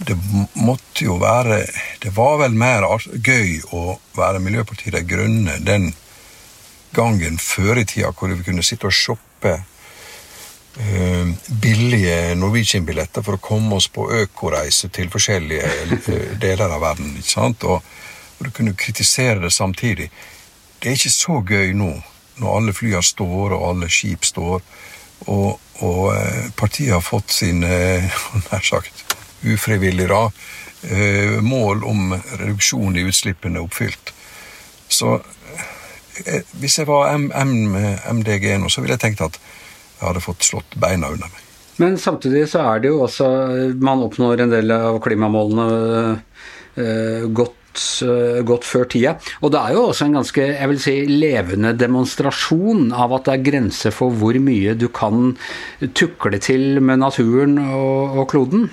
det 0.06 0.18
måtte 0.60 1.06
jo 1.06 1.16
være 1.22 1.62
Det 2.04 2.12
var 2.18 2.40
vel 2.42 2.58
mer 2.58 2.84
gøy 3.14 3.62
å 3.72 4.00
være 4.18 4.42
Miljøpartiet 4.44 4.98
De 4.98 5.04
Grønne 5.08 5.60
den 5.64 5.94
gangen 6.96 7.38
før 7.38 7.80
i 7.80 7.86
tida 7.86 8.12
hvor 8.16 8.34
vi 8.34 8.44
kunne 8.44 8.64
sitte 8.66 8.90
og 8.90 8.96
shoppe 8.96 9.60
billige 11.62 12.36
Norwegian-billetter 12.36 13.24
for 13.24 13.38
å 13.38 13.44
komme 13.44 13.78
oss 13.78 13.88
på 13.88 14.10
økoreise 14.12 14.90
til 14.92 15.08
forskjellige 15.14 15.70
uh, 15.94 16.34
deler 16.42 16.74
av 16.76 16.82
verden. 16.84 17.14
ikke 17.16 17.32
sant? 17.32 17.64
Og, 17.64 17.80
og 18.36 18.42
du 18.44 18.52
kunne 18.52 18.76
kritisere 18.76 19.40
det 19.46 19.54
samtidig. 19.56 20.10
Det 20.80 20.92
er 20.92 20.98
ikke 21.00 21.10
så 21.10 21.40
gøy 21.48 21.72
nå, 21.74 21.94
når 22.38 22.58
alle 22.58 22.74
flyene 22.76 23.04
står 23.04 23.56
og 23.56 23.64
alle 23.70 23.88
skip 23.90 24.28
står, 24.28 24.60
og, 25.32 25.60
og 25.82 26.02
eh, 26.14 26.50
partiet 26.58 26.94
har 26.94 27.04
fått 27.04 27.32
sine, 27.34 27.70
nær 28.50 28.66
sagt, 28.66 29.16
ufrivillig 29.46 30.10
da, 30.12 30.28
eh, 30.90 31.40
mål 31.42 31.86
om 31.88 32.14
reduksjon 32.14 32.98
i 33.00 33.06
utslippene 33.08 33.64
oppfylt. 33.64 34.14
Så 34.88 35.16
eh, 36.26 36.44
hvis 36.60 36.80
jeg 36.80 36.90
var 36.90 37.16
MDG 37.16 38.50
nå, 38.60 38.70
så 38.70 38.84
ville 38.84 38.98
jeg 38.98 39.06
tenkt 39.08 39.26
at 39.26 39.40
jeg 39.96 40.08
hadde 40.08 40.24
fått 40.24 40.48
slått 40.48 40.78
beina 40.80 41.12
under 41.14 41.32
meg. 41.32 41.42
Men 41.82 41.98
samtidig 42.00 42.46
så 42.48 42.62
er 42.72 42.80
det 42.80 42.88
jo 42.88 43.02
også 43.04 43.26
Man 43.84 44.04
oppnår 44.06 44.46
en 44.46 44.54
del 44.54 44.72
av 44.72 45.02
klimamålene 45.04 45.66
godt 47.36 47.66
Eh, 47.76 48.42
godt 48.48 48.66
før 48.68 48.88
tida. 48.92 49.16
Og 49.44 49.52
det 49.54 49.60
er 49.60 49.76
jo 49.76 49.86
også 49.90 50.08
en 50.08 50.18
ganske 50.20 50.44
jeg 50.46 50.72
vil 50.72 50.82
si, 50.82 50.96
levende 51.10 51.74
demonstrasjon 51.78 52.92
av 52.96 53.16
at 53.18 53.28
det 53.28 53.36
er 53.36 53.46
grenser 53.50 53.96
for 53.96 54.16
hvor 54.16 54.38
mye 54.40 54.76
du 54.80 54.88
kan 54.94 55.36
tukle 55.98 56.40
til 56.44 56.80
med 56.80 57.02
naturen 57.04 57.58
og, 57.66 58.20
og 58.22 58.30
kloden. 58.32 58.70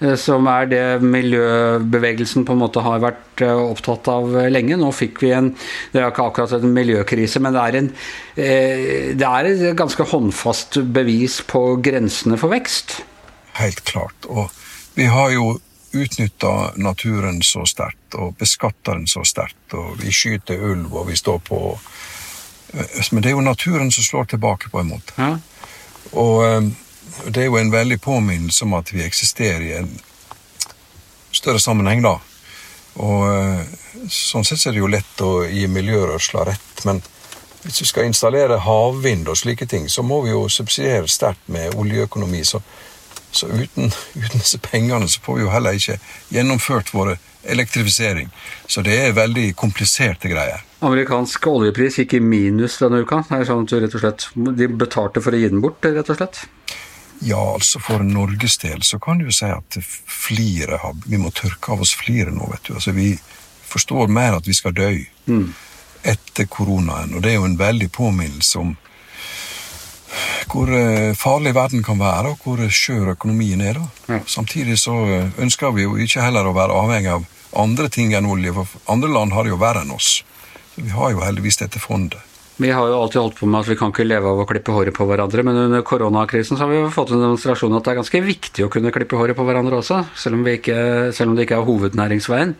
Eh, 0.00 0.16
som 0.20 0.48
er 0.50 0.70
det 0.70 0.84
miljøbevegelsen 1.04 2.46
på 2.46 2.56
en 2.56 2.62
måte 2.64 2.82
har 2.84 3.02
vært 3.04 3.44
eh, 3.46 3.54
opptatt 3.54 4.10
av 4.12 4.34
lenge. 4.50 4.78
Nå 4.80 4.90
fikk 4.94 5.22
vi 5.22 5.34
en 5.36 5.52
Det 5.92 6.00
er 6.00 6.10
ikke 6.10 6.28
akkurat 6.30 6.56
en 6.58 6.74
miljøkrise, 6.74 7.42
men 7.42 7.54
det 7.54 7.62
er, 7.62 7.80
en, 7.80 7.92
det 8.34 9.28
er 9.28 9.50
et 9.50 9.66
ganske 9.78 10.08
håndfast 10.10 10.80
bevis 10.94 11.40
på 11.46 11.66
grensene 11.84 12.40
for 12.40 12.52
vekst. 12.54 13.00
Helt 13.60 13.84
klart. 13.86 14.26
Og 14.26 14.50
vi 14.94 15.06
har 15.10 15.30
jo 15.34 15.54
utnytta 15.94 16.72
naturen 16.76 17.42
så 17.42 17.64
sterkt 17.66 18.14
og 18.18 18.36
beskatter 18.38 18.98
den 18.98 19.06
så 19.06 19.24
sterkt. 19.26 19.74
og 19.74 19.98
Vi 20.02 20.12
skyter 20.12 20.58
ulv, 20.70 20.94
og 20.94 21.08
vi 21.08 21.16
står 21.16 21.38
på 21.38 21.60
eh, 22.74 23.12
Men 23.12 23.22
det 23.22 23.30
er 23.30 23.36
jo 23.36 23.40
naturen 23.40 23.92
som 23.92 24.04
slår 24.04 24.24
tilbake, 24.34 24.70
på 24.70 24.80
en 24.80 24.88
måte. 24.88 25.14
Ja. 25.18 25.36
Og 26.12 26.44
eh, 26.46 26.70
det 27.26 27.44
er 27.44 27.48
jo 27.48 27.58
en 27.60 27.72
veldig 27.72 28.00
påminnelse 28.00 28.64
om 28.64 28.76
at 28.78 28.92
vi 28.94 29.04
eksisterer 29.04 29.64
i 29.64 29.72
en 29.78 29.90
større 31.34 31.60
sammenheng, 31.60 32.02
da. 32.04 32.18
Og 33.02 33.26
eh, 33.26 33.74
sånn 34.10 34.46
sett 34.46 34.66
er 34.68 34.76
det 34.76 34.82
jo 34.82 34.90
lett 34.90 35.24
å 35.24 35.32
gi 35.48 35.66
miljørørsla 35.70 36.46
rett, 36.50 36.84
men 36.86 37.02
hvis 37.64 37.80
vi 37.80 37.86
skal 37.88 38.08
installere 38.10 38.60
havvind 38.60 39.28
og 39.32 39.38
slike 39.40 39.66
ting, 39.66 39.88
så 39.88 40.04
må 40.04 40.20
vi 40.26 40.34
jo 40.34 40.44
subsidiere 40.52 41.08
sterkt 41.08 41.48
med 41.48 41.74
oljeøkonomi. 41.80 42.44
så 42.44 42.60
så 43.34 43.46
uten, 43.46 43.90
uten, 44.14 44.38
disse 44.38 44.58
pengene 44.58 45.08
så 45.08 45.20
får 45.20 45.34
vi 45.34 45.42
jo 45.42 45.50
heller 45.50 45.78
ikke 45.78 45.98
gjennomført 46.30 46.92
vår 46.94 47.16
elektrifisering. 47.42 48.30
Så 48.66 48.84
det 48.86 48.94
er 49.00 49.16
veldig 49.16 49.48
kompliserte 49.58 50.30
greier. 50.30 50.62
Amerikansk 50.84 51.46
oljepris 51.50 51.98
gikk 51.98 52.14
i 52.18 52.20
minus 52.22 52.78
denne 52.80 53.02
uka. 53.02 53.22
Det 53.28 53.40
er 53.40 53.48
sånn 53.48 53.66
at 53.66 53.74
rett 53.74 53.96
og 53.98 54.04
slett, 54.04 54.28
De 54.34 54.68
betalte 54.68 55.24
for 55.24 55.34
å 55.34 55.40
gi 55.40 55.50
den 55.50 55.64
bort, 55.64 55.84
rett 55.84 56.12
og 56.12 56.20
slett? 56.20 56.44
Ja, 57.20 57.40
altså 57.54 57.80
for 57.80 58.02
Norges 58.04 58.58
del 58.58 58.82
så 58.82 58.98
kan 58.98 59.18
du 59.18 59.28
jo 59.28 59.34
si 59.34 59.46
at 59.46 59.78
flere 60.10 60.80
har 60.82 60.96
Vi 61.06 61.18
må 61.20 61.30
tørke 61.30 61.72
av 61.72 61.84
oss 61.84 61.94
flere 61.96 62.32
nå, 62.34 62.48
vet 62.50 62.66
du. 62.66 62.74
Altså 62.74 62.92
Vi 62.96 63.12
forstår 63.68 64.10
mer 64.12 64.38
at 64.38 64.48
vi 64.48 64.54
skal 64.54 64.74
dø 64.74 64.90
mm. 65.26 65.46
etter 66.02 66.46
koronaen, 66.50 67.14
og 67.14 67.22
det 67.22 67.32
er 67.32 67.40
jo 67.40 67.48
en 67.48 67.58
veldig 67.58 67.90
påminnelse 67.92 68.58
om 68.60 68.74
hvor 70.50 70.70
eh, 70.70 71.14
farlig 71.18 71.54
verden 71.56 71.82
kan 71.82 71.98
være, 71.98 72.34
og 72.34 72.44
hvor 72.44 72.60
skjør 72.70 73.14
økonomien 73.14 73.60
er. 73.64 73.80
da. 73.80 74.14
Ja. 74.14 74.20
Samtidig 74.26 74.78
så 74.78 74.94
eh, 75.10 75.32
ønsker 75.42 75.72
vi 75.74 75.86
jo 75.86 75.96
ikke 75.98 76.22
heller 76.22 76.46
å 76.46 76.54
være 76.54 76.76
avhengig 76.78 77.10
av 77.16 77.24
andre 77.58 77.88
ting 77.90 78.14
enn 78.14 78.28
olje, 78.30 78.52
for 78.54 78.92
andre 78.92 79.10
land 79.10 79.34
har 79.34 79.46
det 79.46 79.54
jo 79.54 79.58
verre 79.58 79.82
enn 79.82 79.94
oss. 79.94 80.20
Så 80.74 80.84
Vi 80.84 80.94
har 80.94 81.10
jo 81.14 81.24
heldigvis 81.24 81.58
dette 81.62 81.82
fondet. 81.82 82.22
Vi 82.56 82.70
har 82.70 82.86
jo 82.86 83.00
alltid 83.02 83.18
holdt 83.18 83.38
på 83.40 83.48
med 83.50 83.64
at 83.64 83.70
vi 83.72 83.76
kan 83.78 83.90
ikke 83.90 84.06
leve 84.06 84.30
av 84.30 84.44
å 84.44 84.46
klippe 84.46 84.74
håret 84.74 84.94
på 84.94 85.06
hverandre, 85.08 85.42
men 85.46 85.56
under 85.64 85.82
koronakrisen 85.86 86.54
så 86.54 86.62
har 86.64 86.70
vi 86.70 86.76
jo 86.78 86.92
fått 86.94 87.10
en 87.10 87.24
demonstrasjon 87.24 87.74
at 87.74 87.82
det 87.82 87.94
er 87.94 87.98
ganske 87.98 88.20
viktig 88.22 88.66
å 88.66 88.70
kunne 88.70 88.92
klippe 88.94 89.18
håret 89.18 89.34
på 89.34 89.46
hverandre 89.48 89.80
også, 89.80 90.04
selv 90.14 90.38
om, 90.38 90.46
ikke, 90.46 90.76
selv 91.16 91.32
om 91.32 91.38
det 91.38 91.48
ikke 91.48 91.58
er 91.58 91.66
hovednæringsveien. 91.66 92.54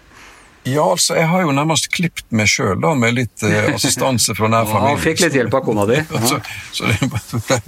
Ja, 0.64 0.82
altså, 0.88 1.14
jeg 1.18 1.28
har 1.28 1.44
jo 1.44 1.52
nærmest 1.54 1.90
klipt 1.92 2.24
meg 2.34 2.48
sjøl, 2.50 2.78
da, 2.82 2.94
med 2.98 3.14
litt 3.20 3.44
eh, 3.46 3.70
assistanse 3.76 4.34
fra 4.34 4.50
nær 4.50 4.66
familie. 4.66 4.96
Ja, 4.96 5.02
fikk 5.04 5.22
litt 5.26 5.38
hjelp 5.38 5.58
av 5.60 5.66
kona 5.66 5.86
di. 5.90 6.00
så, 6.30 6.40
så 6.74 6.90
det, 6.90 7.60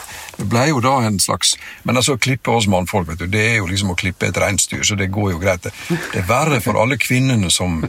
det 0.40 0.48
ble 0.48 0.66
jo 0.70 0.80
da 0.84 0.94
en 1.04 1.18
slags 1.20 1.54
Men 1.84 2.00
altså, 2.00 2.16
å 2.16 2.22
klippe 2.22 2.52
oss 2.54 2.68
mannfolk, 2.70 3.08
vet 3.12 3.22
du, 3.22 3.28
det 3.30 3.44
er 3.52 3.56
jo 3.60 3.68
liksom 3.70 3.92
å 3.92 3.98
klippe 3.98 4.30
et 4.30 4.40
reinsdyr, 4.40 4.82
så 4.86 4.96
det 4.98 5.10
går 5.12 5.34
jo 5.34 5.40
greit. 5.42 5.68
Det 5.88 6.22
er 6.22 6.28
verre 6.28 6.60
for 6.64 6.80
alle 6.80 6.98
kvinnene 7.00 7.50
som, 7.52 7.80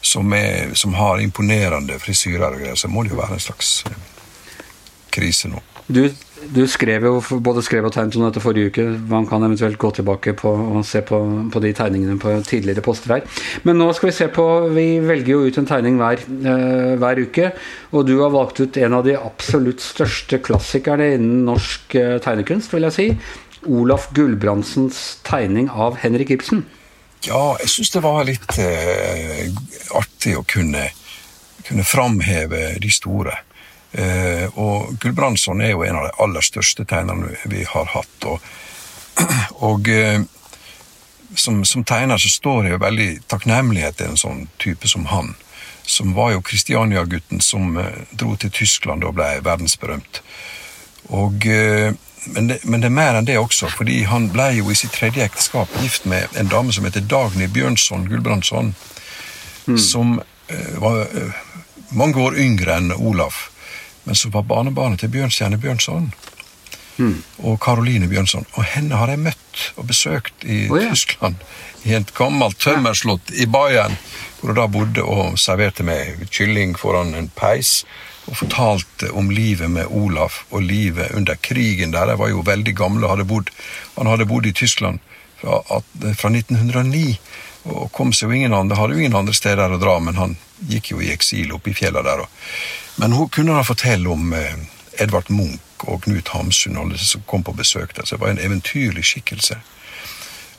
som, 0.00 0.32
er, 0.36 0.74
som 0.78 0.96
har 0.96 1.22
imponerende 1.22 1.98
frisyrer 2.02 2.48
og 2.48 2.62
greier, 2.62 2.78
så 2.80 2.90
må 2.92 3.04
det 3.04 3.14
jo 3.14 3.20
være 3.20 3.36
en 3.38 3.46
slags 3.48 3.78
eh, 3.90 3.98
krise 5.12 5.52
nå. 5.52 5.62
Du 5.86 6.08
du 6.52 6.66
skrev 6.68 7.04
jo 7.06 7.40
både 7.42 7.62
skrev 7.64 7.86
og 7.88 7.94
tegnet 7.94 8.16
om 8.18 8.26
dette 8.26 8.42
forrige 8.42 8.70
uke. 8.70 8.84
Man 9.10 9.26
kan 9.28 9.44
eventuelt 9.46 9.78
gå 9.80 9.90
tilbake 9.96 10.34
på 10.38 10.52
og 10.52 10.84
se 10.86 11.02
på, 11.06 11.18
på, 11.52 11.62
de 11.62 11.72
tegningene 11.76 12.18
på 12.20 12.34
tidligere 12.46 12.84
poster 12.84 13.14
her. 13.16 13.24
Men 13.66 13.80
nå 13.80 13.88
skal 13.96 14.10
vi 14.10 14.16
se 14.18 14.28
på 14.32 14.44
Vi 14.76 14.86
velger 15.04 15.32
jo 15.32 15.46
ut 15.46 15.58
en 15.60 15.68
tegning 15.68 15.98
hver, 16.00 16.22
eh, 16.22 16.94
hver 17.00 17.22
uke. 17.22 17.50
Og 17.92 18.06
du 18.08 18.18
har 18.20 18.34
valgt 18.34 18.60
ut 18.60 18.78
en 18.82 18.98
av 18.98 19.06
de 19.06 19.16
absolutt 19.18 19.82
største 19.84 20.40
klassikerne 20.44 21.14
innen 21.16 21.44
norsk 21.48 21.96
eh, 21.98 22.16
tegnekunst, 22.24 22.74
vil 22.74 22.88
jeg 22.88 22.96
si. 22.96 23.08
Olaf 23.66 24.10
Gulbrandsens 24.14 25.18
tegning 25.26 25.70
av 25.72 25.98
Henrik 26.02 26.34
Ibsen. 26.36 26.66
Ja, 27.26 27.56
jeg 27.62 27.72
syns 27.72 27.90
det 27.96 28.04
var 28.04 28.22
litt 28.28 28.60
eh, 28.62 29.48
artig 29.98 30.36
å 30.38 30.44
kunne, 30.46 30.90
kunne 31.66 31.86
framheve 31.88 32.76
de 32.82 32.92
store. 32.92 33.40
Eh, 33.96 34.58
og 34.60 34.98
Gulbrandsson 35.00 35.62
er 35.64 35.72
jo 35.72 35.84
en 35.86 35.96
av 35.96 36.04
de 36.04 36.16
aller 36.20 36.44
største 36.44 36.84
tegnerne 36.84 37.32
vi 37.48 37.62
har 37.64 37.88
hatt. 37.94 38.26
Og, 38.28 38.42
og 39.68 39.88
eh, 39.88 40.20
som, 41.34 41.62
som, 41.64 41.84
tegner 41.84 42.20
så 42.20 42.28
står 42.28 42.66
jeg 42.66 42.76
jo 42.76 42.82
veldig 42.84 43.08
takknemlighet 43.32 43.96
til 43.96 44.12
en 44.12 44.20
sånn 44.20 44.44
type 44.60 44.90
som 44.90 45.08
han. 45.14 45.32
Som 45.86 46.12
var 46.18 46.34
jo 46.34 46.44
Kristiania-gutten 46.44 47.40
som 47.40 47.78
eh, 47.80 48.04
dro 48.12 48.36
til 48.36 48.52
Tyskland 48.52 49.06
og 49.06 49.16
ble 49.16 49.30
verdensberømt. 49.46 50.20
Og, 51.16 51.44
men, 51.46 52.48
det, 52.50 52.58
men, 52.66 52.80
det, 52.82 52.88
er 52.88 52.94
mer 52.98 53.14
enn 53.14 53.28
det 53.28 53.36
også, 53.38 53.68
fordi 53.70 54.00
han 54.10 54.26
ble 54.34 54.48
jo 54.56 54.72
i 54.72 54.74
sitt 54.74 54.90
tredje 54.90 55.22
ekteskap 55.22 55.70
gift 55.78 56.08
med 56.10 56.34
en 56.34 56.50
dame 56.50 56.74
som 56.74 56.84
heter 56.84 57.04
Dagny 57.06 57.46
Bjørnson 57.46 58.08
Gulbrandsson. 58.10 58.72
Mm. 59.68 59.78
Som 59.78 60.16
var 60.82 61.06
mange 61.94 62.18
år 62.18 62.40
yngre 62.42 62.74
enn 62.80 62.90
Olaf 62.98 63.44
men 64.06 64.14
som 64.14 64.32
var 64.34 64.46
barnebarnet 64.46 65.02
til 65.02 65.10
Bjørnstjerne 65.12 65.58
Bjørnson. 65.58 66.10
Mm. 66.96 67.22
Og 67.44 67.58
Karoline 67.60 68.08
Bjørnson. 68.08 68.46
Og 68.54 68.64
henne 68.64 68.96
har 68.96 69.10
jeg 69.12 69.20
møtt 69.26 69.64
og 69.76 69.88
besøkt 69.90 70.46
i 70.46 70.64
oh, 70.70 70.78
ja. 70.80 70.92
Tyskland. 70.94 71.42
I 71.84 71.96
et 71.98 72.12
gammelt 72.16 72.58
tømmerslott 72.62 73.34
i 73.36 73.46
Bayern, 73.50 73.98
hvor 74.40 74.52
hun 74.52 74.60
da 74.60 74.66
bodde 74.70 75.04
og 75.04 75.36
serverte 75.40 75.84
meg 75.86 76.28
kylling 76.30 76.76
foran 76.78 77.14
en 77.18 77.28
peis. 77.36 77.82
Og 78.26 78.40
fortalte 78.40 79.12
om 79.14 79.28
livet 79.30 79.70
med 79.70 79.90
Olaf 79.90 80.44
og 80.50 80.64
livet 80.66 81.12
under 81.14 81.36
krigen 81.38 81.92
der. 81.94 82.08
De 82.10 82.16
var 82.18 82.32
jo 82.32 82.46
veldig 82.46 82.74
gamle. 82.78 83.10
Hadde 83.10 83.28
bodd, 83.28 83.52
han 83.98 84.10
hadde 84.10 84.26
bodd 84.26 84.46
i 84.46 84.54
Tyskland 84.56 85.02
fra, 85.42 85.60
fra 86.14 86.32
1909 86.32 87.18
og 87.66 87.92
kom 87.92 88.12
seg 88.14 88.30
jo 88.30 88.38
ingen 88.38 88.54
andre, 88.54 88.78
hadde 88.78 88.94
jo 88.94 89.02
ingen 89.02 89.18
andre 89.18 89.34
steder 89.34 89.74
å 89.74 89.80
dra, 89.82 89.98
men 90.00 90.18
han 90.20 90.36
gikk 90.70 90.92
jo 90.94 91.00
i 91.02 91.12
eksil 91.14 91.52
oppe 91.56 91.72
i 91.72 91.76
fjella 91.76 92.02
der. 92.06 92.22
Og 92.22 92.28
men 92.96 93.12
hun 93.12 93.28
kunne 93.28 93.52
da 93.56 93.64
fortelle 93.66 94.08
om 94.08 94.32
eh, 94.32 94.54
Edvard 95.02 95.28
Munch 95.28 95.84
og 95.84 96.06
Knut 96.06 96.30
Hamsun 96.32 96.78
alle 96.80 96.98
som 96.98 97.24
kom 97.28 97.44
på 97.44 97.52
besøk 97.56 97.92
der. 97.96 98.06
Så 98.06 98.16
det 98.16 98.22
var 98.22 98.32
en 98.32 98.40
eventyrlig 98.40 99.04
skikkelse. 99.04 99.58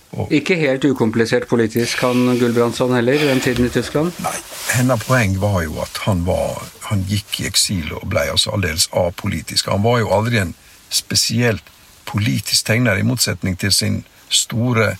Og, 0.07 0.31
ikke 0.31 0.55
helt 0.55 0.85
ukomplisert 0.87 1.49
politisk 1.49 1.99
han 2.05 2.37
Gulbrandsson 2.39 2.93
heller, 2.95 3.17
den 3.27 3.41
tiden 3.43 3.67
i 3.67 3.71
Tyskland? 3.73 4.13
Nei, 4.23 4.35
hennes 4.71 5.03
poeng 5.03 5.35
var 5.41 5.57
jo 5.65 5.81
at 5.83 5.99
han, 6.05 6.21
var, 6.29 6.61
han 6.87 7.03
gikk 7.09 7.41
i 7.41 7.49
eksil 7.49 7.91
og 7.97 8.05
ble 8.13 8.23
altså 8.31 8.53
aldeles 8.55 8.87
apolitisk. 8.95 9.67
Han 9.73 9.83
var 9.83 9.99
jo 10.03 10.13
aldri 10.15 10.39
en 10.45 10.53
spesielt 10.93 11.73
politisk 12.07 12.69
tegner, 12.69 12.95
i 12.95 13.03
motsetning 13.03 13.57
til 13.59 13.73
sin 13.75 13.99
store 14.31 14.93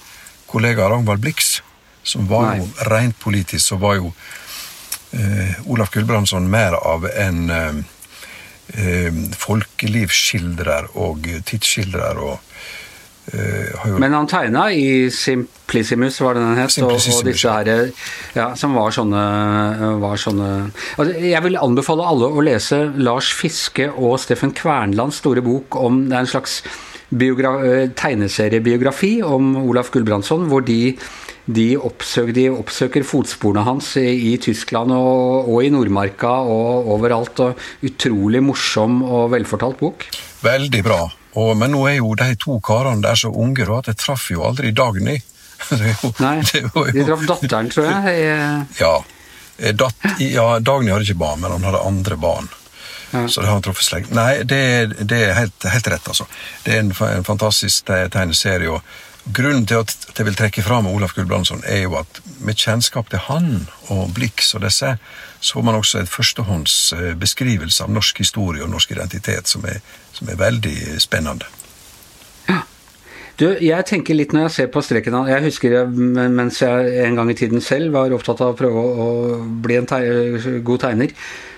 kollega 0.51 0.89
Ragnvald 0.91 1.23
Blix, 1.23 1.61
som 2.07 2.27
var 2.29 2.51
Nei. 2.51 2.61
jo 2.61 2.89
rent 2.91 3.19
politisk. 3.19 3.65
så 3.67 3.79
var 3.81 3.99
jo 3.99 4.11
eh, 5.11 5.59
Olaf 5.67 5.91
Gulbrandsson 5.91 6.49
mer 6.49 6.79
av 6.79 7.07
en 7.13 7.49
eh, 7.49 7.83
eh 8.67 9.13
folkelivsskildrer 9.37 10.91
og 10.95 11.27
tidsskildrer. 11.45 12.19
og 12.19 12.39
jo... 13.27 13.97
Men 13.99 14.13
han 14.15 14.27
tegna 14.27 14.69
i 14.71 15.09
Simplicimus, 15.11 16.21
var 16.23 16.37
det 16.37 16.45
den 16.45 16.59
het, 16.61 16.77
og, 16.79 16.93
og, 16.95 17.25
disse 17.27 17.51
her, 17.51 17.89
ja, 18.37 18.45
som 18.55 18.77
var 18.77 18.93
sånne, 18.95 19.23
var 19.99 20.21
sånne 20.21 20.51
altså, 20.95 21.11
Jeg 21.19 21.41
vil 21.43 21.59
anbefale 21.59 22.05
alle 22.07 22.29
å 22.31 22.45
lese 22.45 22.85
Lars 22.95 23.33
Fiske 23.35 23.89
og 23.91 24.15
Steffen 24.23 24.55
Kvernlands 24.55 25.19
store 25.19 25.43
bok 25.43 25.75
om 25.75 26.05
Det 26.07 26.15
er 26.15 26.23
en 26.23 26.35
slags 26.37 26.61
tegneseriebiografi 27.07 29.21
om 29.23 29.55
Olaf 29.61 29.91
Gulbrandsson, 29.91 30.47
hvor 30.51 30.61
de 30.67 30.97
de 31.47 31.67
oppsøker, 31.79 32.33
de 32.35 32.45
oppsøker 32.51 33.05
fotsporene 33.07 33.63
hans 33.67 33.93
i, 34.01 34.07
i 34.31 34.35
Tyskland 34.43 34.91
og, 34.91 35.47
og, 35.47 35.61
i 35.63 35.71
Nordmarka 35.71 36.33
og 36.43 36.89
overalt. 36.97 37.39
og 37.43 37.87
Utrolig 37.87 38.43
morsom 38.43 38.99
og 39.05 39.31
velfortalt 39.31 39.79
bok. 39.79 40.07
Veldig 40.43 40.83
bra. 40.83 41.01
Og, 41.37 41.53
men 41.59 41.71
nå 41.71 41.85
er 41.87 41.99
jo 41.99 42.13
de 42.17 42.33
to 42.41 42.59
karene 42.65 43.03
der 43.05 43.19
så 43.19 43.31
unge 43.31 43.67
at 43.77 43.91
jeg 43.91 43.99
traff 44.01 44.29
jo 44.33 44.45
aldri 44.47 44.75
Dagny. 44.75 45.19
Jo, 45.67 46.11
Nei, 46.21 46.35
jo, 46.53 46.83
de 46.93 47.03
traff 47.07 47.23
datteren, 47.29 47.71
tror 47.73 47.87
jeg. 47.89 48.27
Ja. 48.83 48.93
Eh, 49.57 49.73
dat, 49.73 50.05
ja, 50.21 50.59
Dagny 50.59 50.91
hadde 50.93 51.07
ikke 51.07 51.23
barn, 51.23 51.41
men 51.41 51.55
han 51.55 51.65
hadde 51.65 51.81
andre 51.87 52.17
barn. 52.21 52.51
Ja. 53.09 53.23
Så 53.25 53.41
det 53.41 53.47
har 53.47 53.55
han 53.55 53.63
truffet 53.65 53.87
slekt. 53.87 54.11
Nei, 54.13 54.43
det, 54.43 54.59
det 55.07 55.21
er 55.29 55.37
helt, 55.37 55.65
helt, 55.65 55.89
rett, 55.93 56.09
altså. 56.11 56.27
Det 56.65 56.75
er 56.75 56.83
en, 56.83 56.91
en 56.91 57.25
fantastisk 57.25 57.87
tegneserie. 57.87 58.69
og 58.69 59.06
Grunnen 59.33 59.65
til 59.67 59.81
at 59.81 59.93
jeg 60.15 60.25
vil 60.27 60.37
trekke 60.37 60.63
fram 60.63 60.87
Olaf 60.87 61.13
Gulbrandsson, 61.15 61.63
er 61.67 61.83
jo 61.83 61.97
at 61.99 62.21
med 62.39 62.55
kjennskap 62.55 63.09
til 63.11 63.19
han 63.27 63.67
og 63.91 64.13
Blix 64.15 64.53
og 64.55 64.63
disse, 64.63 64.93
så 65.39 65.57
får 65.57 65.65
man 65.67 65.75
også 65.75 66.01
et 66.01 66.11
førstehånds 66.11 66.75
eh, 66.95 67.13
beskrivelse 67.19 67.83
av 67.83 67.91
norsk 67.91 68.21
historie 68.23 68.63
og 68.63 68.71
norsk 68.71 68.93
identitet 68.95 69.51
som 69.51 69.65
er, 69.67 69.81
som 70.15 70.31
er 70.31 70.39
veldig 70.39 70.77
spennende. 71.03 71.49
Ja. 72.47 72.61
Du, 73.37 73.45
jeg 73.61 73.85
tenker 73.85 74.17
litt 74.17 74.31
når 74.33 74.47
jeg 74.47 74.53
ser 74.55 74.69
på 74.73 74.81
streken 74.81 75.19
Jeg 75.29 75.43
husker 75.43 75.75
jeg, 75.75 76.07
mens 76.33 76.61
jeg 76.63 76.95
en 77.03 77.19
gang 77.19 77.29
i 77.29 77.37
tiden 77.37 77.61
selv 77.61 77.93
var 77.93 78.15
opptatt 78.15 78.41
av 78.41 78.55
å 78.55 78.57
prøve 78.57 78.85
å 79.03 79.09
bli 79.61 79.77
en 79.77 79.89
teg 79.89 80.63
god 80.65 80.87
tegner 80.87 81.13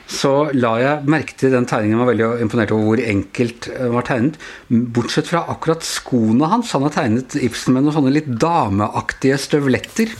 så 0.09 0.49
la 0.57 0.71
jeg 0.81 1.09
merke 1.11 1.35
til 1.37 1.53
den 1.53 1.67
tegningen. 1.69 1.93
Jeg 1.93 2.01
var 2.01 2.09
veldig 2.09 2.29
imponert 2.43 2.71
over 2.73 2.87
hvor 2.87 3.01
enkelt 3.03 3.67
den 3.69 3.93
var 3.93 4.07
tegnet. 4.07 4.39
Bortsett 4.69 5.29
fra 5.29 5.43
akkurat 5.53 5.85
skoene 5.85 6.49
hans. 6.49 6.71
Han 6.73 6.87
har 6.87 6.95
tegnet 6.95 7.37
Ibsen 7.37 7.75
med 7.75 7.85
noen 7.85 7.95
sånne 7.99 8.13
litt 8.15 8.31
dameaktige 8.41 9.39
støvletter. 9.41 10.15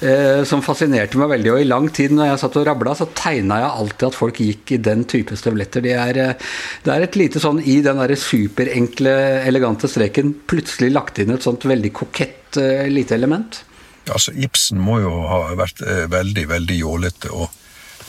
Eh, 0.00 0.42
som 0.48 0.62
fascinerte 0.64 1.18
meg 1.18 1.28
veldig. 1.32 1.50
Og 1.52 1.60
i 1.60 1.66
lang 1.66 1.86
tid 1.92 2.12
når 2.14 2.30
jeg 2.30 2.40
satt 2.42 2.56
og 2.60 2.64
rabla, 2.68 2.94
så 2.96 3.06
tegna 3.16 3.58
jeg 3.60 3.70
alltid 3.82 4.04
at 4.06 4.16
folk 4.16 4.38
gikk 4.40 4.72
i 4.74 4.78
den 4.80 5.02
type 5.10 5.36
støvletter. 5.36 5.84
Det 5.84 5.92
er, 5.98 6.20
eh, 6.22 6.50
det 6.86 6.94
er 6.94 7.04
et 7.04 7.18
lite 7.18 7.42
sånn 7.42 7.60
i 7.60 7.80
den 7.84 8.00
derre 8.00 8.16
superenkle, 8.18 9.12
elegante 9.48 9.90
streken 9.90 10.32
plutselig 10.50 10.92
lagt 10.94 11.20
inn 11.20 11.34
et 11.34 11.44
sånt 11.44 11.66
veldig 11.68 11.92
kokett 12.00 12.60
eh, 12.60 12.86
lite 12.92 13.18
element. 13.18 13.60
Altså, 14.08 14.32
Ibsen 14.32 14.80
må 14.80 15.00
jo 15.02 15.12
ha 15.28 15.42
vært 15.58 15.82
eh, 15.84 16.06
veldig, 16.10 16.46
veldig 16.54 16.78
jålete. 16.80 17.32
og 17.34 17.59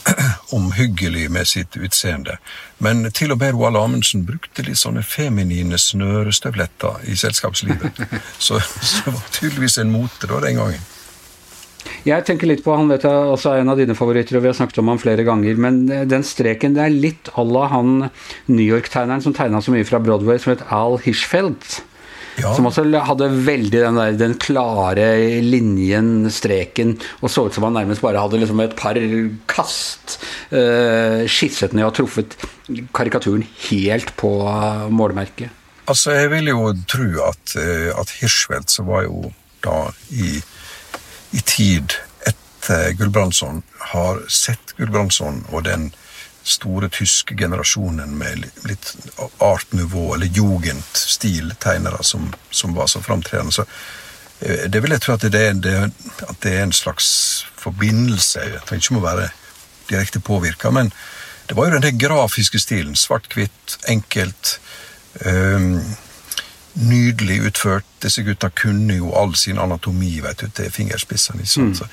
omhyggelig 0.58 1.32
med 1.32 1.48
sitt 1.48 1.78
utseende. 1.78 2.38
Men 2.78 3.06
til 3.12 3.34
og 3.34 3.42
med 3.42 3.56
Roald 3.56 3.78
Amundsen 3.78 4.26
brukte 4.26 4.66
litt 4.66 4.80
sånne 4.82 5.04
feminine 5.06 5.78
snørestøvletter 5.78 7.06
i 7.12 7.18
selskapslivet. 7.20 8.02
Så, 8.42 8.60
så 8.82 9.06
det 9.06 9.14
var 9.14 9.30
tydeligvis 9.36 9.78
en 9.82 9.94
mote 9.94 10.30
da 10.30 10.42
den 10.44 10.58
gangen. 10.60 10.90
Jeg 12.06 12.26
tenker 12.26 12.50
litt 12.50 12.64
på 12.66 12.74
han 12.74 12.90
vet 12.90 13.06
jeg 13.06 13.30
også 13.34 13.52
er 13.52 13.62
en 13.62 13.72
av 13.74 13.78
dine 13.78 13.96
favoritter, 13.98 14.38
og 14.38 14.44
vi 14.46 14.50
har 14.50 14.58
snakket 14.58 14.80
om 14.82 14.90
han 14.92 15.02
flere 15.02 15.26
ganger. 15.26 15.58
Men 15.62 15.84
den 15.90 16.26
streken, 16.26 16.76
det 16.78 16.84
er 16.86 16.94
litt 16.94 17.30
à 17.38 17.46
la 17.46 17.68
han 17.74 17.94
New 18.50 18.66
York-tegneren 18.66 19.22
som 19.22 19.36
tegna 19.38 19.62
så 19.62 19.74
mye 19.74 19.86
fra 19.88 20.02
Broadway, 20.02 20.42
som 20.42 20.56
het 20.56 20.66
Al 20.74 20.98
Hirschfeldt. 21.02 21.82
Ja. 22.40 22.54
Som 22.56 22.70
også 22.70 22.86
hadde 23.06 23.28
veldig 23.46 23.72
den, 23.74 24.00
der, 24.00 24.16
den 24.20 24.36
klare 24.40 25.08
linjen, 25.44 26.30
streken, 26.32 26.96
og 27.20 27.32
så 27.32 27.48
ut 27.48 27.58
som 27.58 27.68
han 27.68 27.76
nærmest 27.76 28.04
bare 28.04 28.22
hadde 28.24 28.40
liksom 28.40 28.62
et 28.64 28.76
par 28.80 28.98
kast 29.52 30.18
uh, 30.54 31.28
skisset 31.28 31.76
ned 31.76 31.90
og 31.90 31.96
truffet 31.98 32.38
karikaturen 32.96 33.44
helt 33.68 34.14
på 34.20 34.32
målmerket. 34.94 35.52
Altså, 35.92 36.14
jeg 36.16 36.30
vil 36.32 36.52
jo 36.52 36.72
tro 36.88 37.08
at, 37.26 37.56
eh, 37.60 37.90
at 38.00 38.14
Hirschfeldt, 38.22 38.72
som 38.72 38.88
var 38.88 39.04
jo 39.08 39.32
da 39.66 39.90
i, 40.14 40.38
i 41.36 41.42
tid 41.44 41.98
etter 42.30 42.94
Gulbrandsson, 43.00 43.64
har 43.92 44.22
sett 44.32 44.76
Gulbrandsson 44.78 45.42
og 45.50 45.66
den 45.68 45.90
store 46.44 46.90
tyske 46.90 47.36
generasjonen 47.38 48.18
med 48.18 48.46
litt 48.66 48.94
art 49.38 49.74
nouveau, 49.74 50.16
eller 50.16 50.26
jugendstil-tegnere 50.26 52.04
som, 52.04 52.34
som, 52.50 52.74
var 52.74 52.88
så 52.88 53.02
framtredende. 53.02 53.52
Så 53.52 53.66
eh, 54.40 54.68
det 54.70 54.82
vil 54.82 54.96
jeg 54.96 55.02
tro 55.06 55.16
at 55.18 55.28
det, 55.32 55.46
det, 55.64 55.76
at 56.28 56.38
det 56.44 56.56
er 56.56 56.64
en 56.66 56.76
slags 56.76 57.10
forbindelse. 57.62 58.48
Jeg 58.56 58.64
trenger 58.66 58.88
ikke 58.88 59.02
å 59.02 59.06
være 59.06 59.32
direkte 59.92 60.24
påvirka, 60.24 60.72
men 60.72 60.94
det 61.50 61.58
var 61.58 61.68
jo 61.68 61.76
den 61.76 61.86
der 61.86 62.00
grafiske 62.08 62.60
stilen. 62.60 62.96
Svart-hvitt, 62.96 63.78
enkelt. 63.92 64.60
Um, 65.26 65.82
nydelig 66.74 67.42
utført. 67.50 67.86
Disse 68.04 68.24
gutta 68.24 68.50
kunne 68.50 68.96
jo 68.96 69.12
all 69.14 69.36
sin 69.36 69.60
anatomi 69.60 70.20
vet 70.24 70.40
du, 70.40 70.50
til 70.50 70.72
fingerspissene. 70.72 71.44
Mm. 71.44 71.74
Så 71.76 71.88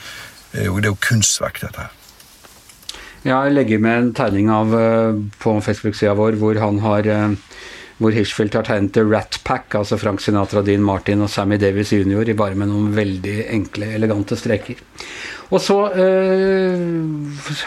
er 0.52 0.68
jo, 0.68 0.76
det 0.76 0.86
er 0.86 0.94
jo 0.94 1.00
kunstverk, 1.08 1.60
dette 1.62 1.88
her. 1.88 1.96
Jeg 3.26 3.52
legger 3.54 3.82
med 3.82 3.98
en 3.98 4.12
tegning 4.14 4.50
av 4.52 4.74
eh, 4.78 5.18
på 5.42 5.58
Facebook-sida 5.64 6.14
vår 6.18 6.38
hvor 6.38 6.60
han 6.62 6.78
har 6.84 7.08
eh, 7.10 7.32
hvor 7.98 8.14
Hirschfeldt 8.14 8.54
har 8.54 8.66
tegnet 8.66 8.92
The 8.94 9.02
Rat 9.02 9.40
Pack, 9.46 9.74
altså 9.74 9.98
Frank 9.98 10.22
Sinatra, 10.22 10.62
Dean 10.62 10.84
Martin 10.86 11.24
og 11.24 11.32
Sammy 11.32 11.58
Davis 11.58 11.90
jr., 11.92 12.30
bare 12.38 12.54
med 12.54 12.70
noen 12.70 12.92
veldig 12.94 13.40
enkle, 13.56 13.90
elegante 13.96 14.38
streker. 14.38 14.78
Og 15.48 15.62
så 15.64 15.78
øh, 15.96 16.78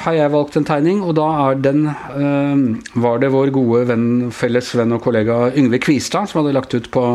har 0.06 0.16
jeg 0.16 0.32
valgt 0.32 0.56
en 0.58 0.68
tegning, 0.70 1.02
og 1.04 1.16
da 1.18 1.28
den 1.58 1.88
øh, 1.90 3.04
var 3.04 3.20
det 3.20 3.32
vår 3.34 3.52
gode 3.56 3.88
venn, 3.90 4.10
felles 4.32 4.70
venn 4.78 4.94
og 4.96 5.02
kollega 5.04 5.50
Yngve 5.58 5.82
Kvistad 5.82 6.30
som 6.30 6.44
hadde 6.44 6.56
lagt 6.56 6.76
ut 6.78 6.92
på 6.94 7.06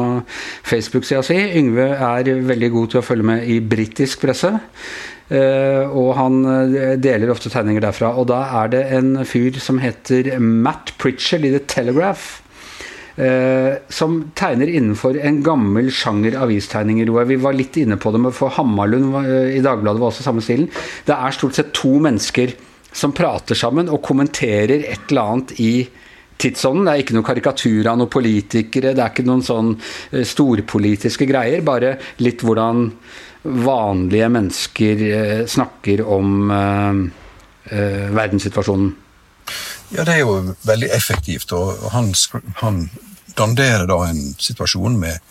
Facebook-sida 0.66 1.22
si. 1.24 1.38
Yngve 1.60 1.92
er 1.94 2.32
veldig 2.50 2.72
god 2.74 2.92
til 2.92 3.00
å 3.00 3.06
følge 3.06 3.30
med 3.30 3.46
i 3.46 3.60
britisk 3.62 4.26
presse. 4.26 4.56
Og 5.26 6.10
han 6.14 6.36
deler 7.02 7.32
ofte 7.32 7.50
tegninger 7.50 7.82
derfra. 7.82 8.12
Og 8.14 8.28
da 8.30 8.44
er 8.62 8.68
det 8.70 8.82
en 8.94 9.24
fyr 9.26 9.58
som 9.58 9.80
heter 9.82 10.36
Matt 10.38 10.92
Pritchard 11.02 11.46
i 11.48 11.54
The 11.56 11.64
Telegraph. 11.66 12.42
som 13.88 14.30
tegner 14.36 14.68
innenfor 14.68 15.16
en 15.16 15.38
gammel 15.42 15.88
sjanger 15.90 16.36
avistegninger. 16.36 17.08
Vi 17.26 17.38
var 17.40 17.56
litt 17.56 17.78
inne 17.80 17.96
på 17.96 18.12
det, 18.12 18.20
med 18.20 18.34
for 18.36 18.52
Hammarlund 18.52 19.16
i 19.56 19.62
Dagbladet 19.64 20.02
var 20.02 20.12
også 20.12 20.26
samme 20.26 20.44
stilen. 20.44 20.68
Det 21.08 21.16
er 21.16 21.32
stort 21.32 21.56
sett 21.56 21.72
to 21.72 21.96
mennesker 21.96 22.52
som 22.96 23.12
prater 23.16 23.58
sammen 23.58 23.90
og 23.92 24.04
kommenterer 24.04 24.84
et 24.84 25.10
eller 25.10 25.32
annet 25.32 25.56
i 25.60 25.72
tidsånden. 26.40 26.86
Det 26.86 26.92
er 26.92 27.04
ikke 27.04 27.16
noen 27.16 27.26
karikatur 27.26 27.90
av 27.90 28.00
noen 28.00 28.12
politikere, 28.12 28.94
det 28.96 29.04
er 29.04 29.12
ikke 29.12 29.26
noen 29.26 29.44
sånn 29.44 29.72
eh, 29.76 30.24
storpolitiske 30.26 31.28
greier. 31.28 31.64
Bare 31.66 31.96
litt 32.24 32.44
hvordan 32.44 32.90
vanlige 33.46 34.28
mennesker 34.32 35.02
eh, 35.06 35.46
snakker 35.46 36.02
om 36.02 36.50
uh, 36.50 37.02
uh, 37.72 38.06
verdenssituasjonen. 38.16 38.94
Ja, 39.94 40.04
det 40.04 40.16
er 40.16 40.22
jo 40.24 40.54
veldig 40.66 40.90
effektivt. 40.94 41.52
Og 41.54 41.88
han, 41.94 42.12
han 42.62 42.86
danderer 43.38 43.86
da 43.86 44.00
en 44.08 44.22
situasjon 44.38 44.98
med 45.00 45.22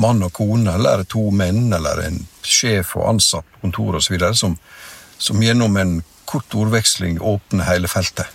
mann 0.00 0.22
og 0.24 0.32
kone, 0.36 0.74
eller 0.74 1.04
to 1.08 1.28
menn, 1.34 1.68
eller 1.76 2.02
en 2.06 2.20
sjef 2.46 2.96
og 2.98 3.08
ansatt 3.14 3.46
på 3.54 3.64
kontoret 3.66 4.00
osv., 4.00 4.18
som, 4.34 4.56
som 5.18 5.42
gjennom 5.42 5.76
en 5.76 5.96
kort 6.30 6.54
ordveksling 6.54 7.20
åpner 7.20 7.68
hele 7.68 7.90
feltet. 7.90 8.28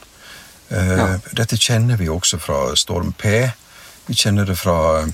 Eh, 0.70 0.98
ja. 0.98 1.08
Dette 1.38 1.58
kjenner 1.58 2.00
vi 2.00 2.10
også 2.12 2.40
fra 2.42 2.60
Storm 2.78 3.14
P. 3.18 3.46
Vi 4.08 4.18
kjenner 4.18 4.48
det 4.48 4.58
fra 4.60 4.78
eh, 5.02 5.14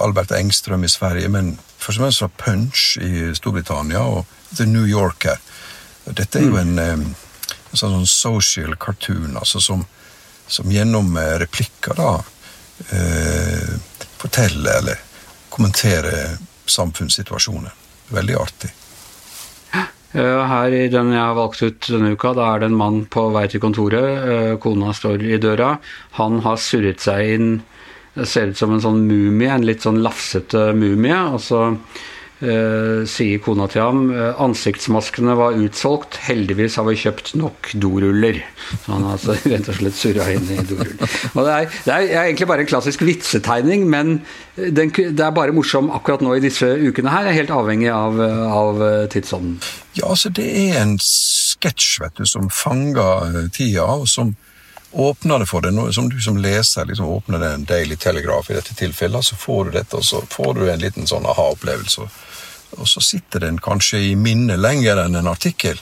Albert 0.00 0.34
Engstrøm 0.36 0.84
i 0.84 0.90
Sverige, 0.92 1.28
men 1.32 1.54
først 1.78 1.98
og 1.98 2.04
fremst 2.04 2.22
fra 2.22 2.30
Punch 2.44 2.84
i 3.00 3.30
Storbritannia 3.36 4.02
og 4.04 4.26
The 4.56 4.66
New 4.68 4.84
Yorker. 4.88 5.40
Dette 6.04 6.40
er 6.40 6.48
jo 6.48 6.56
mm. 6.56 6.60
en, 6.60 6.78
eh, 6.78 7.50
en 7.72 7.80
sånn 7.80 8.06
social 8.08 8.76
cartoon, 8.80 9.38
altså 9.40 9.62
som, 9.64 9.86
som 10.46 10.70
gjennom 10.72 11.16
replikker 11.40 11.96
da 11.96 12.12
eh, 12.92 13.74
forteller 14.20 14.80
eller 14.82 15.04
kommenterer 15.48 16.36
samfunnssituasjonen. 16.66 17.70
Veldig 18.14 18.36
artig. 18.36 18.72
Eh, 20.14 20.40
her 20.46 20.70
i 20.70 20.88
den 20.92 21.10
jeg 21.10 21.18
har 21.18 21.34
valgt 21.34 21.62
ut 21.64 21.88
denne 21.90 22.12
uka, 22.14 22.34
da 22.38 22.52
er 22.52 22.62
det 22.62 22.70
en 22.70 22.78
mann 22.78 23.00
på 23.10 23.26
vei 23.34 23.48
til 23.50 23.62
kontoret. 23.62 24.26
Eh, 24.30 24.52
kona 24.62 24.92
står 24.94 25.24
i 25.26 25.40
døra. 25.42 25.76
Han 26.20 26.38
har 26.44 26.60
surret 26.62 27.02
seg 27.02 27.34
inn 27.34 27.48
Det 28.14 28.26
ser 28.30 28.52
ut 28.52 28.58
som 28.58 28.74
en 28.74 28.82
sånn 28.82 29.06
mumie, 29.08 29.50
en 29.50 29.66
litt 29.66 29.82
sånn 29.82 30.02
lafsete 30.04 30.68
mumie. 30.78 31.16
og 31.34 31.40
så 31.42 31.62
eh, 32.44 33.02
sier 33.10 33.40
kona 33.42 33.66
til 33.70 33.82
ham 33.82 34.04
uh, 34.12 34.38
ansiktsmaskene 34.44 35.34
var 35.38 35.58
utsolgt, 35.58 36.20
heldigvis 36.28 36.78
har 36.78 36.86
vi 36.86 36.96
kjøpt 37.00 37.32
nok 37.40 37.72
doruller. 37.82 38.38
Så 38.70 38.92
han 38.92 39.06
har 39.08 39.18
altså 39.18 39.34
rett 39.52 39.72
og 39.72 39.78
slett 39.80 39.98
surra 39.98 40.28
inn 40.30 40.46
i 40.46 40.60
doruller. 40.62 41.18
Og 41.32 41.42
det 41.42 41.56
er, 41.56 41.68
det 41.88 41.96
er, 41.96 42.06
egentlig 42.22 42.50
bare 42.52 42.66
en 42.66 42.70
klassisk 42.70 43.02
vitsetegning, 43.02 43.88
men 43.90 44.16
den, 44.54 44.94
det 44.94 45.26
er 45.26 45.34
bare 45.34 45.56
morsom 45.56 45.90
akkurat 45.94 46.22
nå 46.22 46.36
i 46.38 46.44
disse 46.44 46.70
ukene 46.86 47.14
her. 47.14 47.26
er 47.26 47.40
helt 47.40 47.54
avhengig 47.54 47.90
av, 47.94 48.22
av 48.46 48.82
tidsånden. 49.10 49.58
Ja, 49.98 50.10
altså 50.14 50.30
det 50.34 50.46
er 50.46 50.82
en 50.84 50.98
sketsj, 51.02 52.02
som 52.30 52.50
fanger 52.50 53.48
tida, 53.54 53.90
og 53.98 54.06
som 54.10 54.36
åpner 54.94 55.42
det 55.42 55.48
for 55.50 55.64
deg. 55.64 55.80
Som 55.94 56.08
du 56.12 56.20
som 56.22 56.38
leser 56.38 56.86
liksom 56.86 57.08
åpner 57.10 57.42
det 57.42 57.50
en 57.54 57.66
Daily 57.68 57.96
Telegraph 57.96 58.50
i 58.50 58.58
dette 58.58 58.76
tilfellet, 58.78 59.24
så 59.24 59.36
får 59.36 59.64
du 59.64 59.76
dette, 59.78 59.98
og 59.98 60.04
så 60.06 60.22
får 60.30 60.54
du 60.58 60.68
en 60.70 60.82
liten 60.82 61.10
sånn 61.10 61.26
aha-opplevelse 61.26 62.08
og 62.78 62.88
så 62.88 63.00
sitter 63.00 63.40
den 63.40 63.58
kanskje 63.58 64.00
i 64.10 64.12
minnet 64.16 64.60
lenger 64.60 65.04
enn 65.04 65.18
en 65.18 65.30
artikkel. 65.30 65.80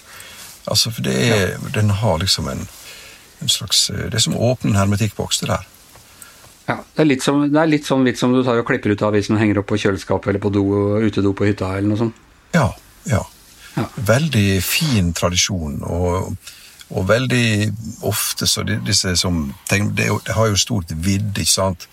Altså, 0.64 0.92
for 0.92 1.04
det 1.06 1.16
er, 1.26 1.44
ja. 1.54 1.72
Den 1.74 1.90
har 2.02 2.20
liksom 2.22 2.48
en, 2.48 2.66
en, 3.40 3.50
slags 3.50 3.88
Det 3.90 4.14
er 4.14 4.22
som 4.22 4.36
å 4.36 4.52
åpne 4.52 4.72
en 4.72 4.80
hermetikkboks, 4.82 5.42
det 5.42 5.50
der. 5.50 5.68
Ja, 6.68 6.78
det 6.94 7.02
er, 7.02 7.08
litt 7.08 7.24
som, 7.24 7.42
det 7.50 7.58
er 7.58 7.70
litt 7.70 7.88
sånn 7.88 8.06
vits 8.06 8.22
som 8.22 8.34
du 8.34 8.42
tar 8.46 8.60
og 8.60 8.66
klipper 8.68 8.92
ut 8.92 9.02
av 9.02 9.10
avisen 9.10 9.36
og 9.36 9.42
henger 9.42 9.62
opp 9.62 9.70
på 9.72 9.80
kjøleskapet 9.82 10.30
eller 10.30 10.42
på 10.42 10.52
do, 10.54 10.64
utedo 11.02 11.34
på 11.34 11.48
hytta 11.48 11.72
eller 11.74 11.90
noe 11.90 12.02
sånt. 12.04 12.20
Ja, 12.54 12.68
ja. 13.10 13.22
ja. 13.74 13.86
Veldig 14.12 14.46
fin 14.64 15.10
tradisjon, 15.16 15.80
og, 15.82 16.36
og 16.92 17.08
veldig 17.08 17.72
ofte 18.08 18.46
så 18.46 18.64
disse 18.66 19.16
som 19.16 19.46
det, 19.70 20.08
har 20.28 20.46
jo 20.50 20.60
stort 20.60 20.92
vidd, 20.92 21.32
ikke 21.38 21.52
sant. 21.52 21.88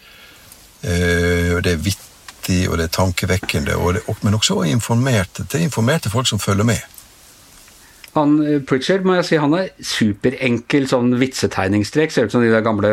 Eh, 0.84 1.56
det 1.64 1.74
er 1.74 1.84
vittig, 1.84 2.62
og 2.70 2.78
det 2.80 2.90
er 2.90 2.96
tankevekkende, 2.96 3.76
og 3.80 3.98
det, 3.98 4.06
men 4.24 4.38
også 4.38 4.62
informerte. 4.68 5.48
Det 5.48 5.60
er 5.60 5.68
informerte 5.68 6.12
folk 6.12 6.28
som 6.28 6.40
følger 6.40 6.68
med. 6.68 6.84
Han, 8.16 8.40
eh, 8.46 8.62
Pritchard 8.66 9.06
må 9.06 9.16
jeg 9.20 9.28
si, 9.28 9.38
han 9.38 9.54
er 9.54 9.70
superenkel 9.86 10.88
sånn 10.90 11.14
vitsetegningstrekk. 11.22 12.12
Ser 12.12 12.30
ut 12.30 12.34
som 12.34 12.44
de 12.44 12.52
der 12.52 12.66
gamle 12.66 12.92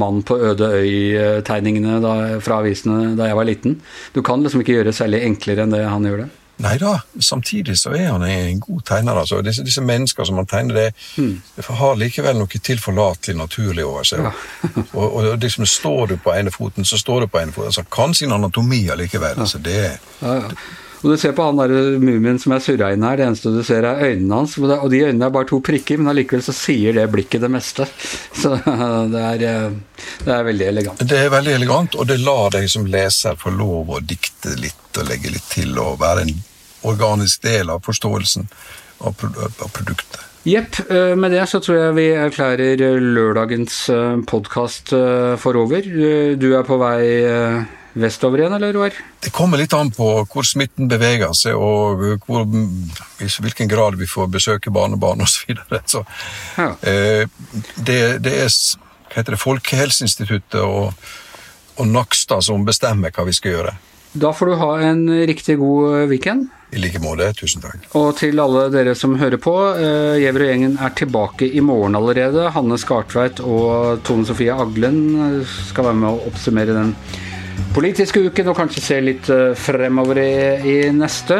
Mann 0.00 0.22
på 0.26 0.36
øde 0.50 0.68
øy-tegningene 0.82 2.00
fra 2.44 2.60
avisene 2.60 3.16
da 3.18 3.30
jeg 3.30 3.38
var 3.38 3.48
liten. 3.48 3.80
Du 4.14 4.22
kan 4.22 4.44
liksom 4.44 4.62
ikke 4.62 4.78
gjøre 4.78 4.94
særlig 4.96 5.24
enklere 5.26 5.64
enn 5.64 5.74
det 5.74 5.86
han 5.88 6.06
gjør 6.06 6.24
det. 6.24 6.30
Nei 6.60 6.74
da, 6.78 6.98
samtidig 7.20 7.78
så 7.80 7.94
er 7.96 8.10
han 8.10 8.24
en 8.26 8.60
god 8.60 8.82
tegner. 8.84 9.20
altså. 9.22 9.40
Disse, 9.44 9.64
disse 9.64 9.80
mennesker 9.80 10.28
som 10.28 10.36
han 10.40 10.48
tegner, 10.50 10.74
det, 10.74 10.92
mm. 11.16 11.62
har 11.80 11.96
likevel 11.96 12.36
noe 12.36 12.60
tilforlatelig 12.70 13.38
naturlig 13.38 13.86
over 13.86 14.04
seg. 14.04 14.26
Ja. 14.28 14.34
og, 14.98 15.06
og 15.06 15.30
liksom 15.40 15.66
står 15.68 16.12
du 16.12 16.18
på 16.20 16.34
ene 16.36 16.52
foten, 16.52 16.84
så 16.84 17.00
står 17.00 17.24
du 17.24 17.32
på 17.32 17.40
ene 17.40 17.56
foten. 17.56 17.72
altså 17.72 17.86
Kan 17.88 18.14
sin 18.14 18.36
anatomi 18.36 18.84
allikevel. 18.92 19.38
Ja. 19.38 19.48
altså 19.48 19.58
det, 19.64 19.80
ja, 20.20 20.36
ja. 20.42 20.54
Og 21.00 21.14
Du 21.14 21.16
ser 21.16 21.32
på 21.32 21.44
han 21.46 21.56
der 21.56 21.96
mumien 21.96 22.36
som 22.38 22.52
er 22.52 22.60
surra 22.60 22.90
inn 22.92 23.04
her, 23.06 23.16
det 23.16 23.24
eneste 23.24 23.52
du 23.54 23.62
ser 23.64 23.86
er 23.88 24.02
øynene 24.10 24.42
hans. 24.42 24.58
Og 24.60 24.90
de 24.92 25.00
øynene 25.06 25.30
er 25.30 25.32
bare 25.32 25.48
to 25.48 25.62
prikker, 25.64 25.96
men 25.96 26.12
allikevel 26.12 26.44
så 26.44 26.52
sier 26.52 26.92
det 26.96 27.06
blikket 27.12 27.40
det 27.40 27.48
meste. 27.52 27.88
Så 28.40 28.52
det 29.14 29.24
er, 29.30 29.46
eh, 29.48 30.04
det 30.26 30.34
er 30.36 30.44
veldig 30.44 30.68
elegant. 30.68 31.00
Det 31.08 31.24
er 31.24 31.32
veldig 31.32 31.56
elegant, 31.56 31.96
og 31.96 32.08
det 32.08 32.20
lar 32.20 32.52
deg 32.52 32.68
som 32.68 32.84
leser 32.84 33.40
få 33.40 33.52
lov 33.56 33.96
å 33.96 34.04
dikte 34.04 34.52
litt 34.60 35.00
og 35.00 35.08
legge 35.08 35.32
litt 35.32 35.48
til 35.54 35.72
og 35.80 35.98
være 36.00 36.26
en 36.26 36.36
organisk 36.82 37.42
del 37.42 37.70
av 37.70 37.84
forståelsen 37.84 38.48
av, 38.98 39.14
produktet. 39.72 40.20
Jepp. 40.42 40.90
Eh, 40.90 41.16
med 41.16 41.34
det 41.36 41.44
så 41.50 41.60
tror 41.60 41.76
jeg 41.76 41.96
vi 41.98 42.06
erklærer 42.16 42.80
lørdagens 43.00 43.76
eh, 43.92 44.16
podkast 44.28 44.94
eh, 44.96 45.36
for 45.40 45.58
over. 45.60 45.84
Du 46.40 46.48
er 46.56 46.64
på 46.64 46.78
vei 46.80 47.04
vestover 48.00 48.40
igjen, 48.40 48.54
eller 48.56 48.72
Roar? 48.72 48.94
Det 49.20 49.32
kommer 49.34 49.60
litt 49.60 49.74
an 49.76 49.90
på 49.92 50.06
hvor 50.30 50.46
smitten 50.46 50.88
beveger 50.88 51.34
seg, 51.36 51.58
og 51.58 52.22
hvor, 52.24 52.46
i 53.20 53.28
hvilken 53.28 53.68
grad 53.68 53.98
vi 54.00 54.08
får 54.08 54.30
besøke 54.32 54.72
barnebarn 54.72 55.26
osv. 55.26 55.52
Så, 55.58 55.80
så 55.92 56.04
ja. 56.56 56.70
det, 57.76 58.00
det, 58.24 58.36
er 58.46 58.48
hva 59.10 59.18
heter 59.18 59.34
det, 59.34 59.42
Folkehelseinstituttet 59.42 60.60
og, 60.62 60.94
og 61.76 61.90
Nakstad 61.90 62.46
som 62.46 62.64
bestemmer 62.64 63.12
hva 63.12 63.26
vi 63.28 63.36
skal 63.36 63.58
gjøre. 63.58 63.76
Da 64.12 64.32
får 64.34 64.46
du 64.46 64.54
ha 64.58 64.70
en 64.82 65.04
riktig 65.26 65.58
god 65.60 66.08
weekend. 66.10 66.48
I 66.70 66.78
like 66.78 67.00
måte. 67.02 67.30
Tusen 67.34 67.62
takk. 67.62 67.86
Og 67.98 68.12
til 68.18 68.38
alle 68.42 68.68
dere 68.70 68.94
som 68.98 69.16
hører 69.18 69.40
på, 69.42 69.54
uh, 69.54 70.18
Gjever 70.18 70.44
og 70.44 70.52
gjengen 70.52 70.76
er 70.78 70.94
tilbake 70.98 71.48
i 71.50 71.62
morgen 71.62 71.98
allerede. 71.98 72.50
Hanne 72.54 72.78
Skartveit 72.78 73.42
og 73.42 74.04
Tone 74.06 74.26
Sofie 74.26 74.54
Aglen 74.54 75.00
eh, 75.14 75.56
skal 75.70 75.90
være 75.90 76.00
med 76.02 76.10
å 76.12 76.30
oppsummere 76.30 76.76
den 76.76 76.94
politiske 77.74 78.22
uken 78.26 78.50
og 78.50 78.58
kanskje 78.58 78.82
se 78.82 79.02
litt 79.02 79.28
fremover 79.58 80.18
i, 80.22 80.32
i 80.66 80.76
neste. 80.94 81.36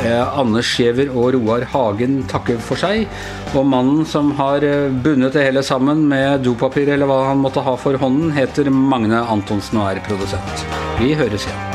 Uh, 0.00 0.38
Anders 0.40 0.72
Giæver 0.76 1.12
og 1.12 1.36
Roar 1.36 1.66
Hagen 1.74 2.22
takker 2.30 2.58
for 2.62 2.80
seg. 2.80 3.06
Og 3.54 3.66
mannen 3.68 4.02
som 4.08 4.32
har 4.40 4.64
bundet 5.04 5.36
det 5.36 5.46
hele 5.48 5.62
sammen 5.66 6.06
med 6.10 6.42
dopapir 6.46 6.90
eller 6.94 7.10
hva 7.10 7.22
han 7.30 7.42
måtte 7.44 7.64
ha 7.64 7.76
for 7.80 7.98
hånden, 8.00 8.34
heter 8.34 8.72
Magne 8.74 9.22
Antonsen 9.22 9.82
og 9.82 9.92
er 9.92 10.04
produsent. 10.08 10.66
Vi 10.98 11.14
høres 11.18 11.46
igjen. 11.48 11.73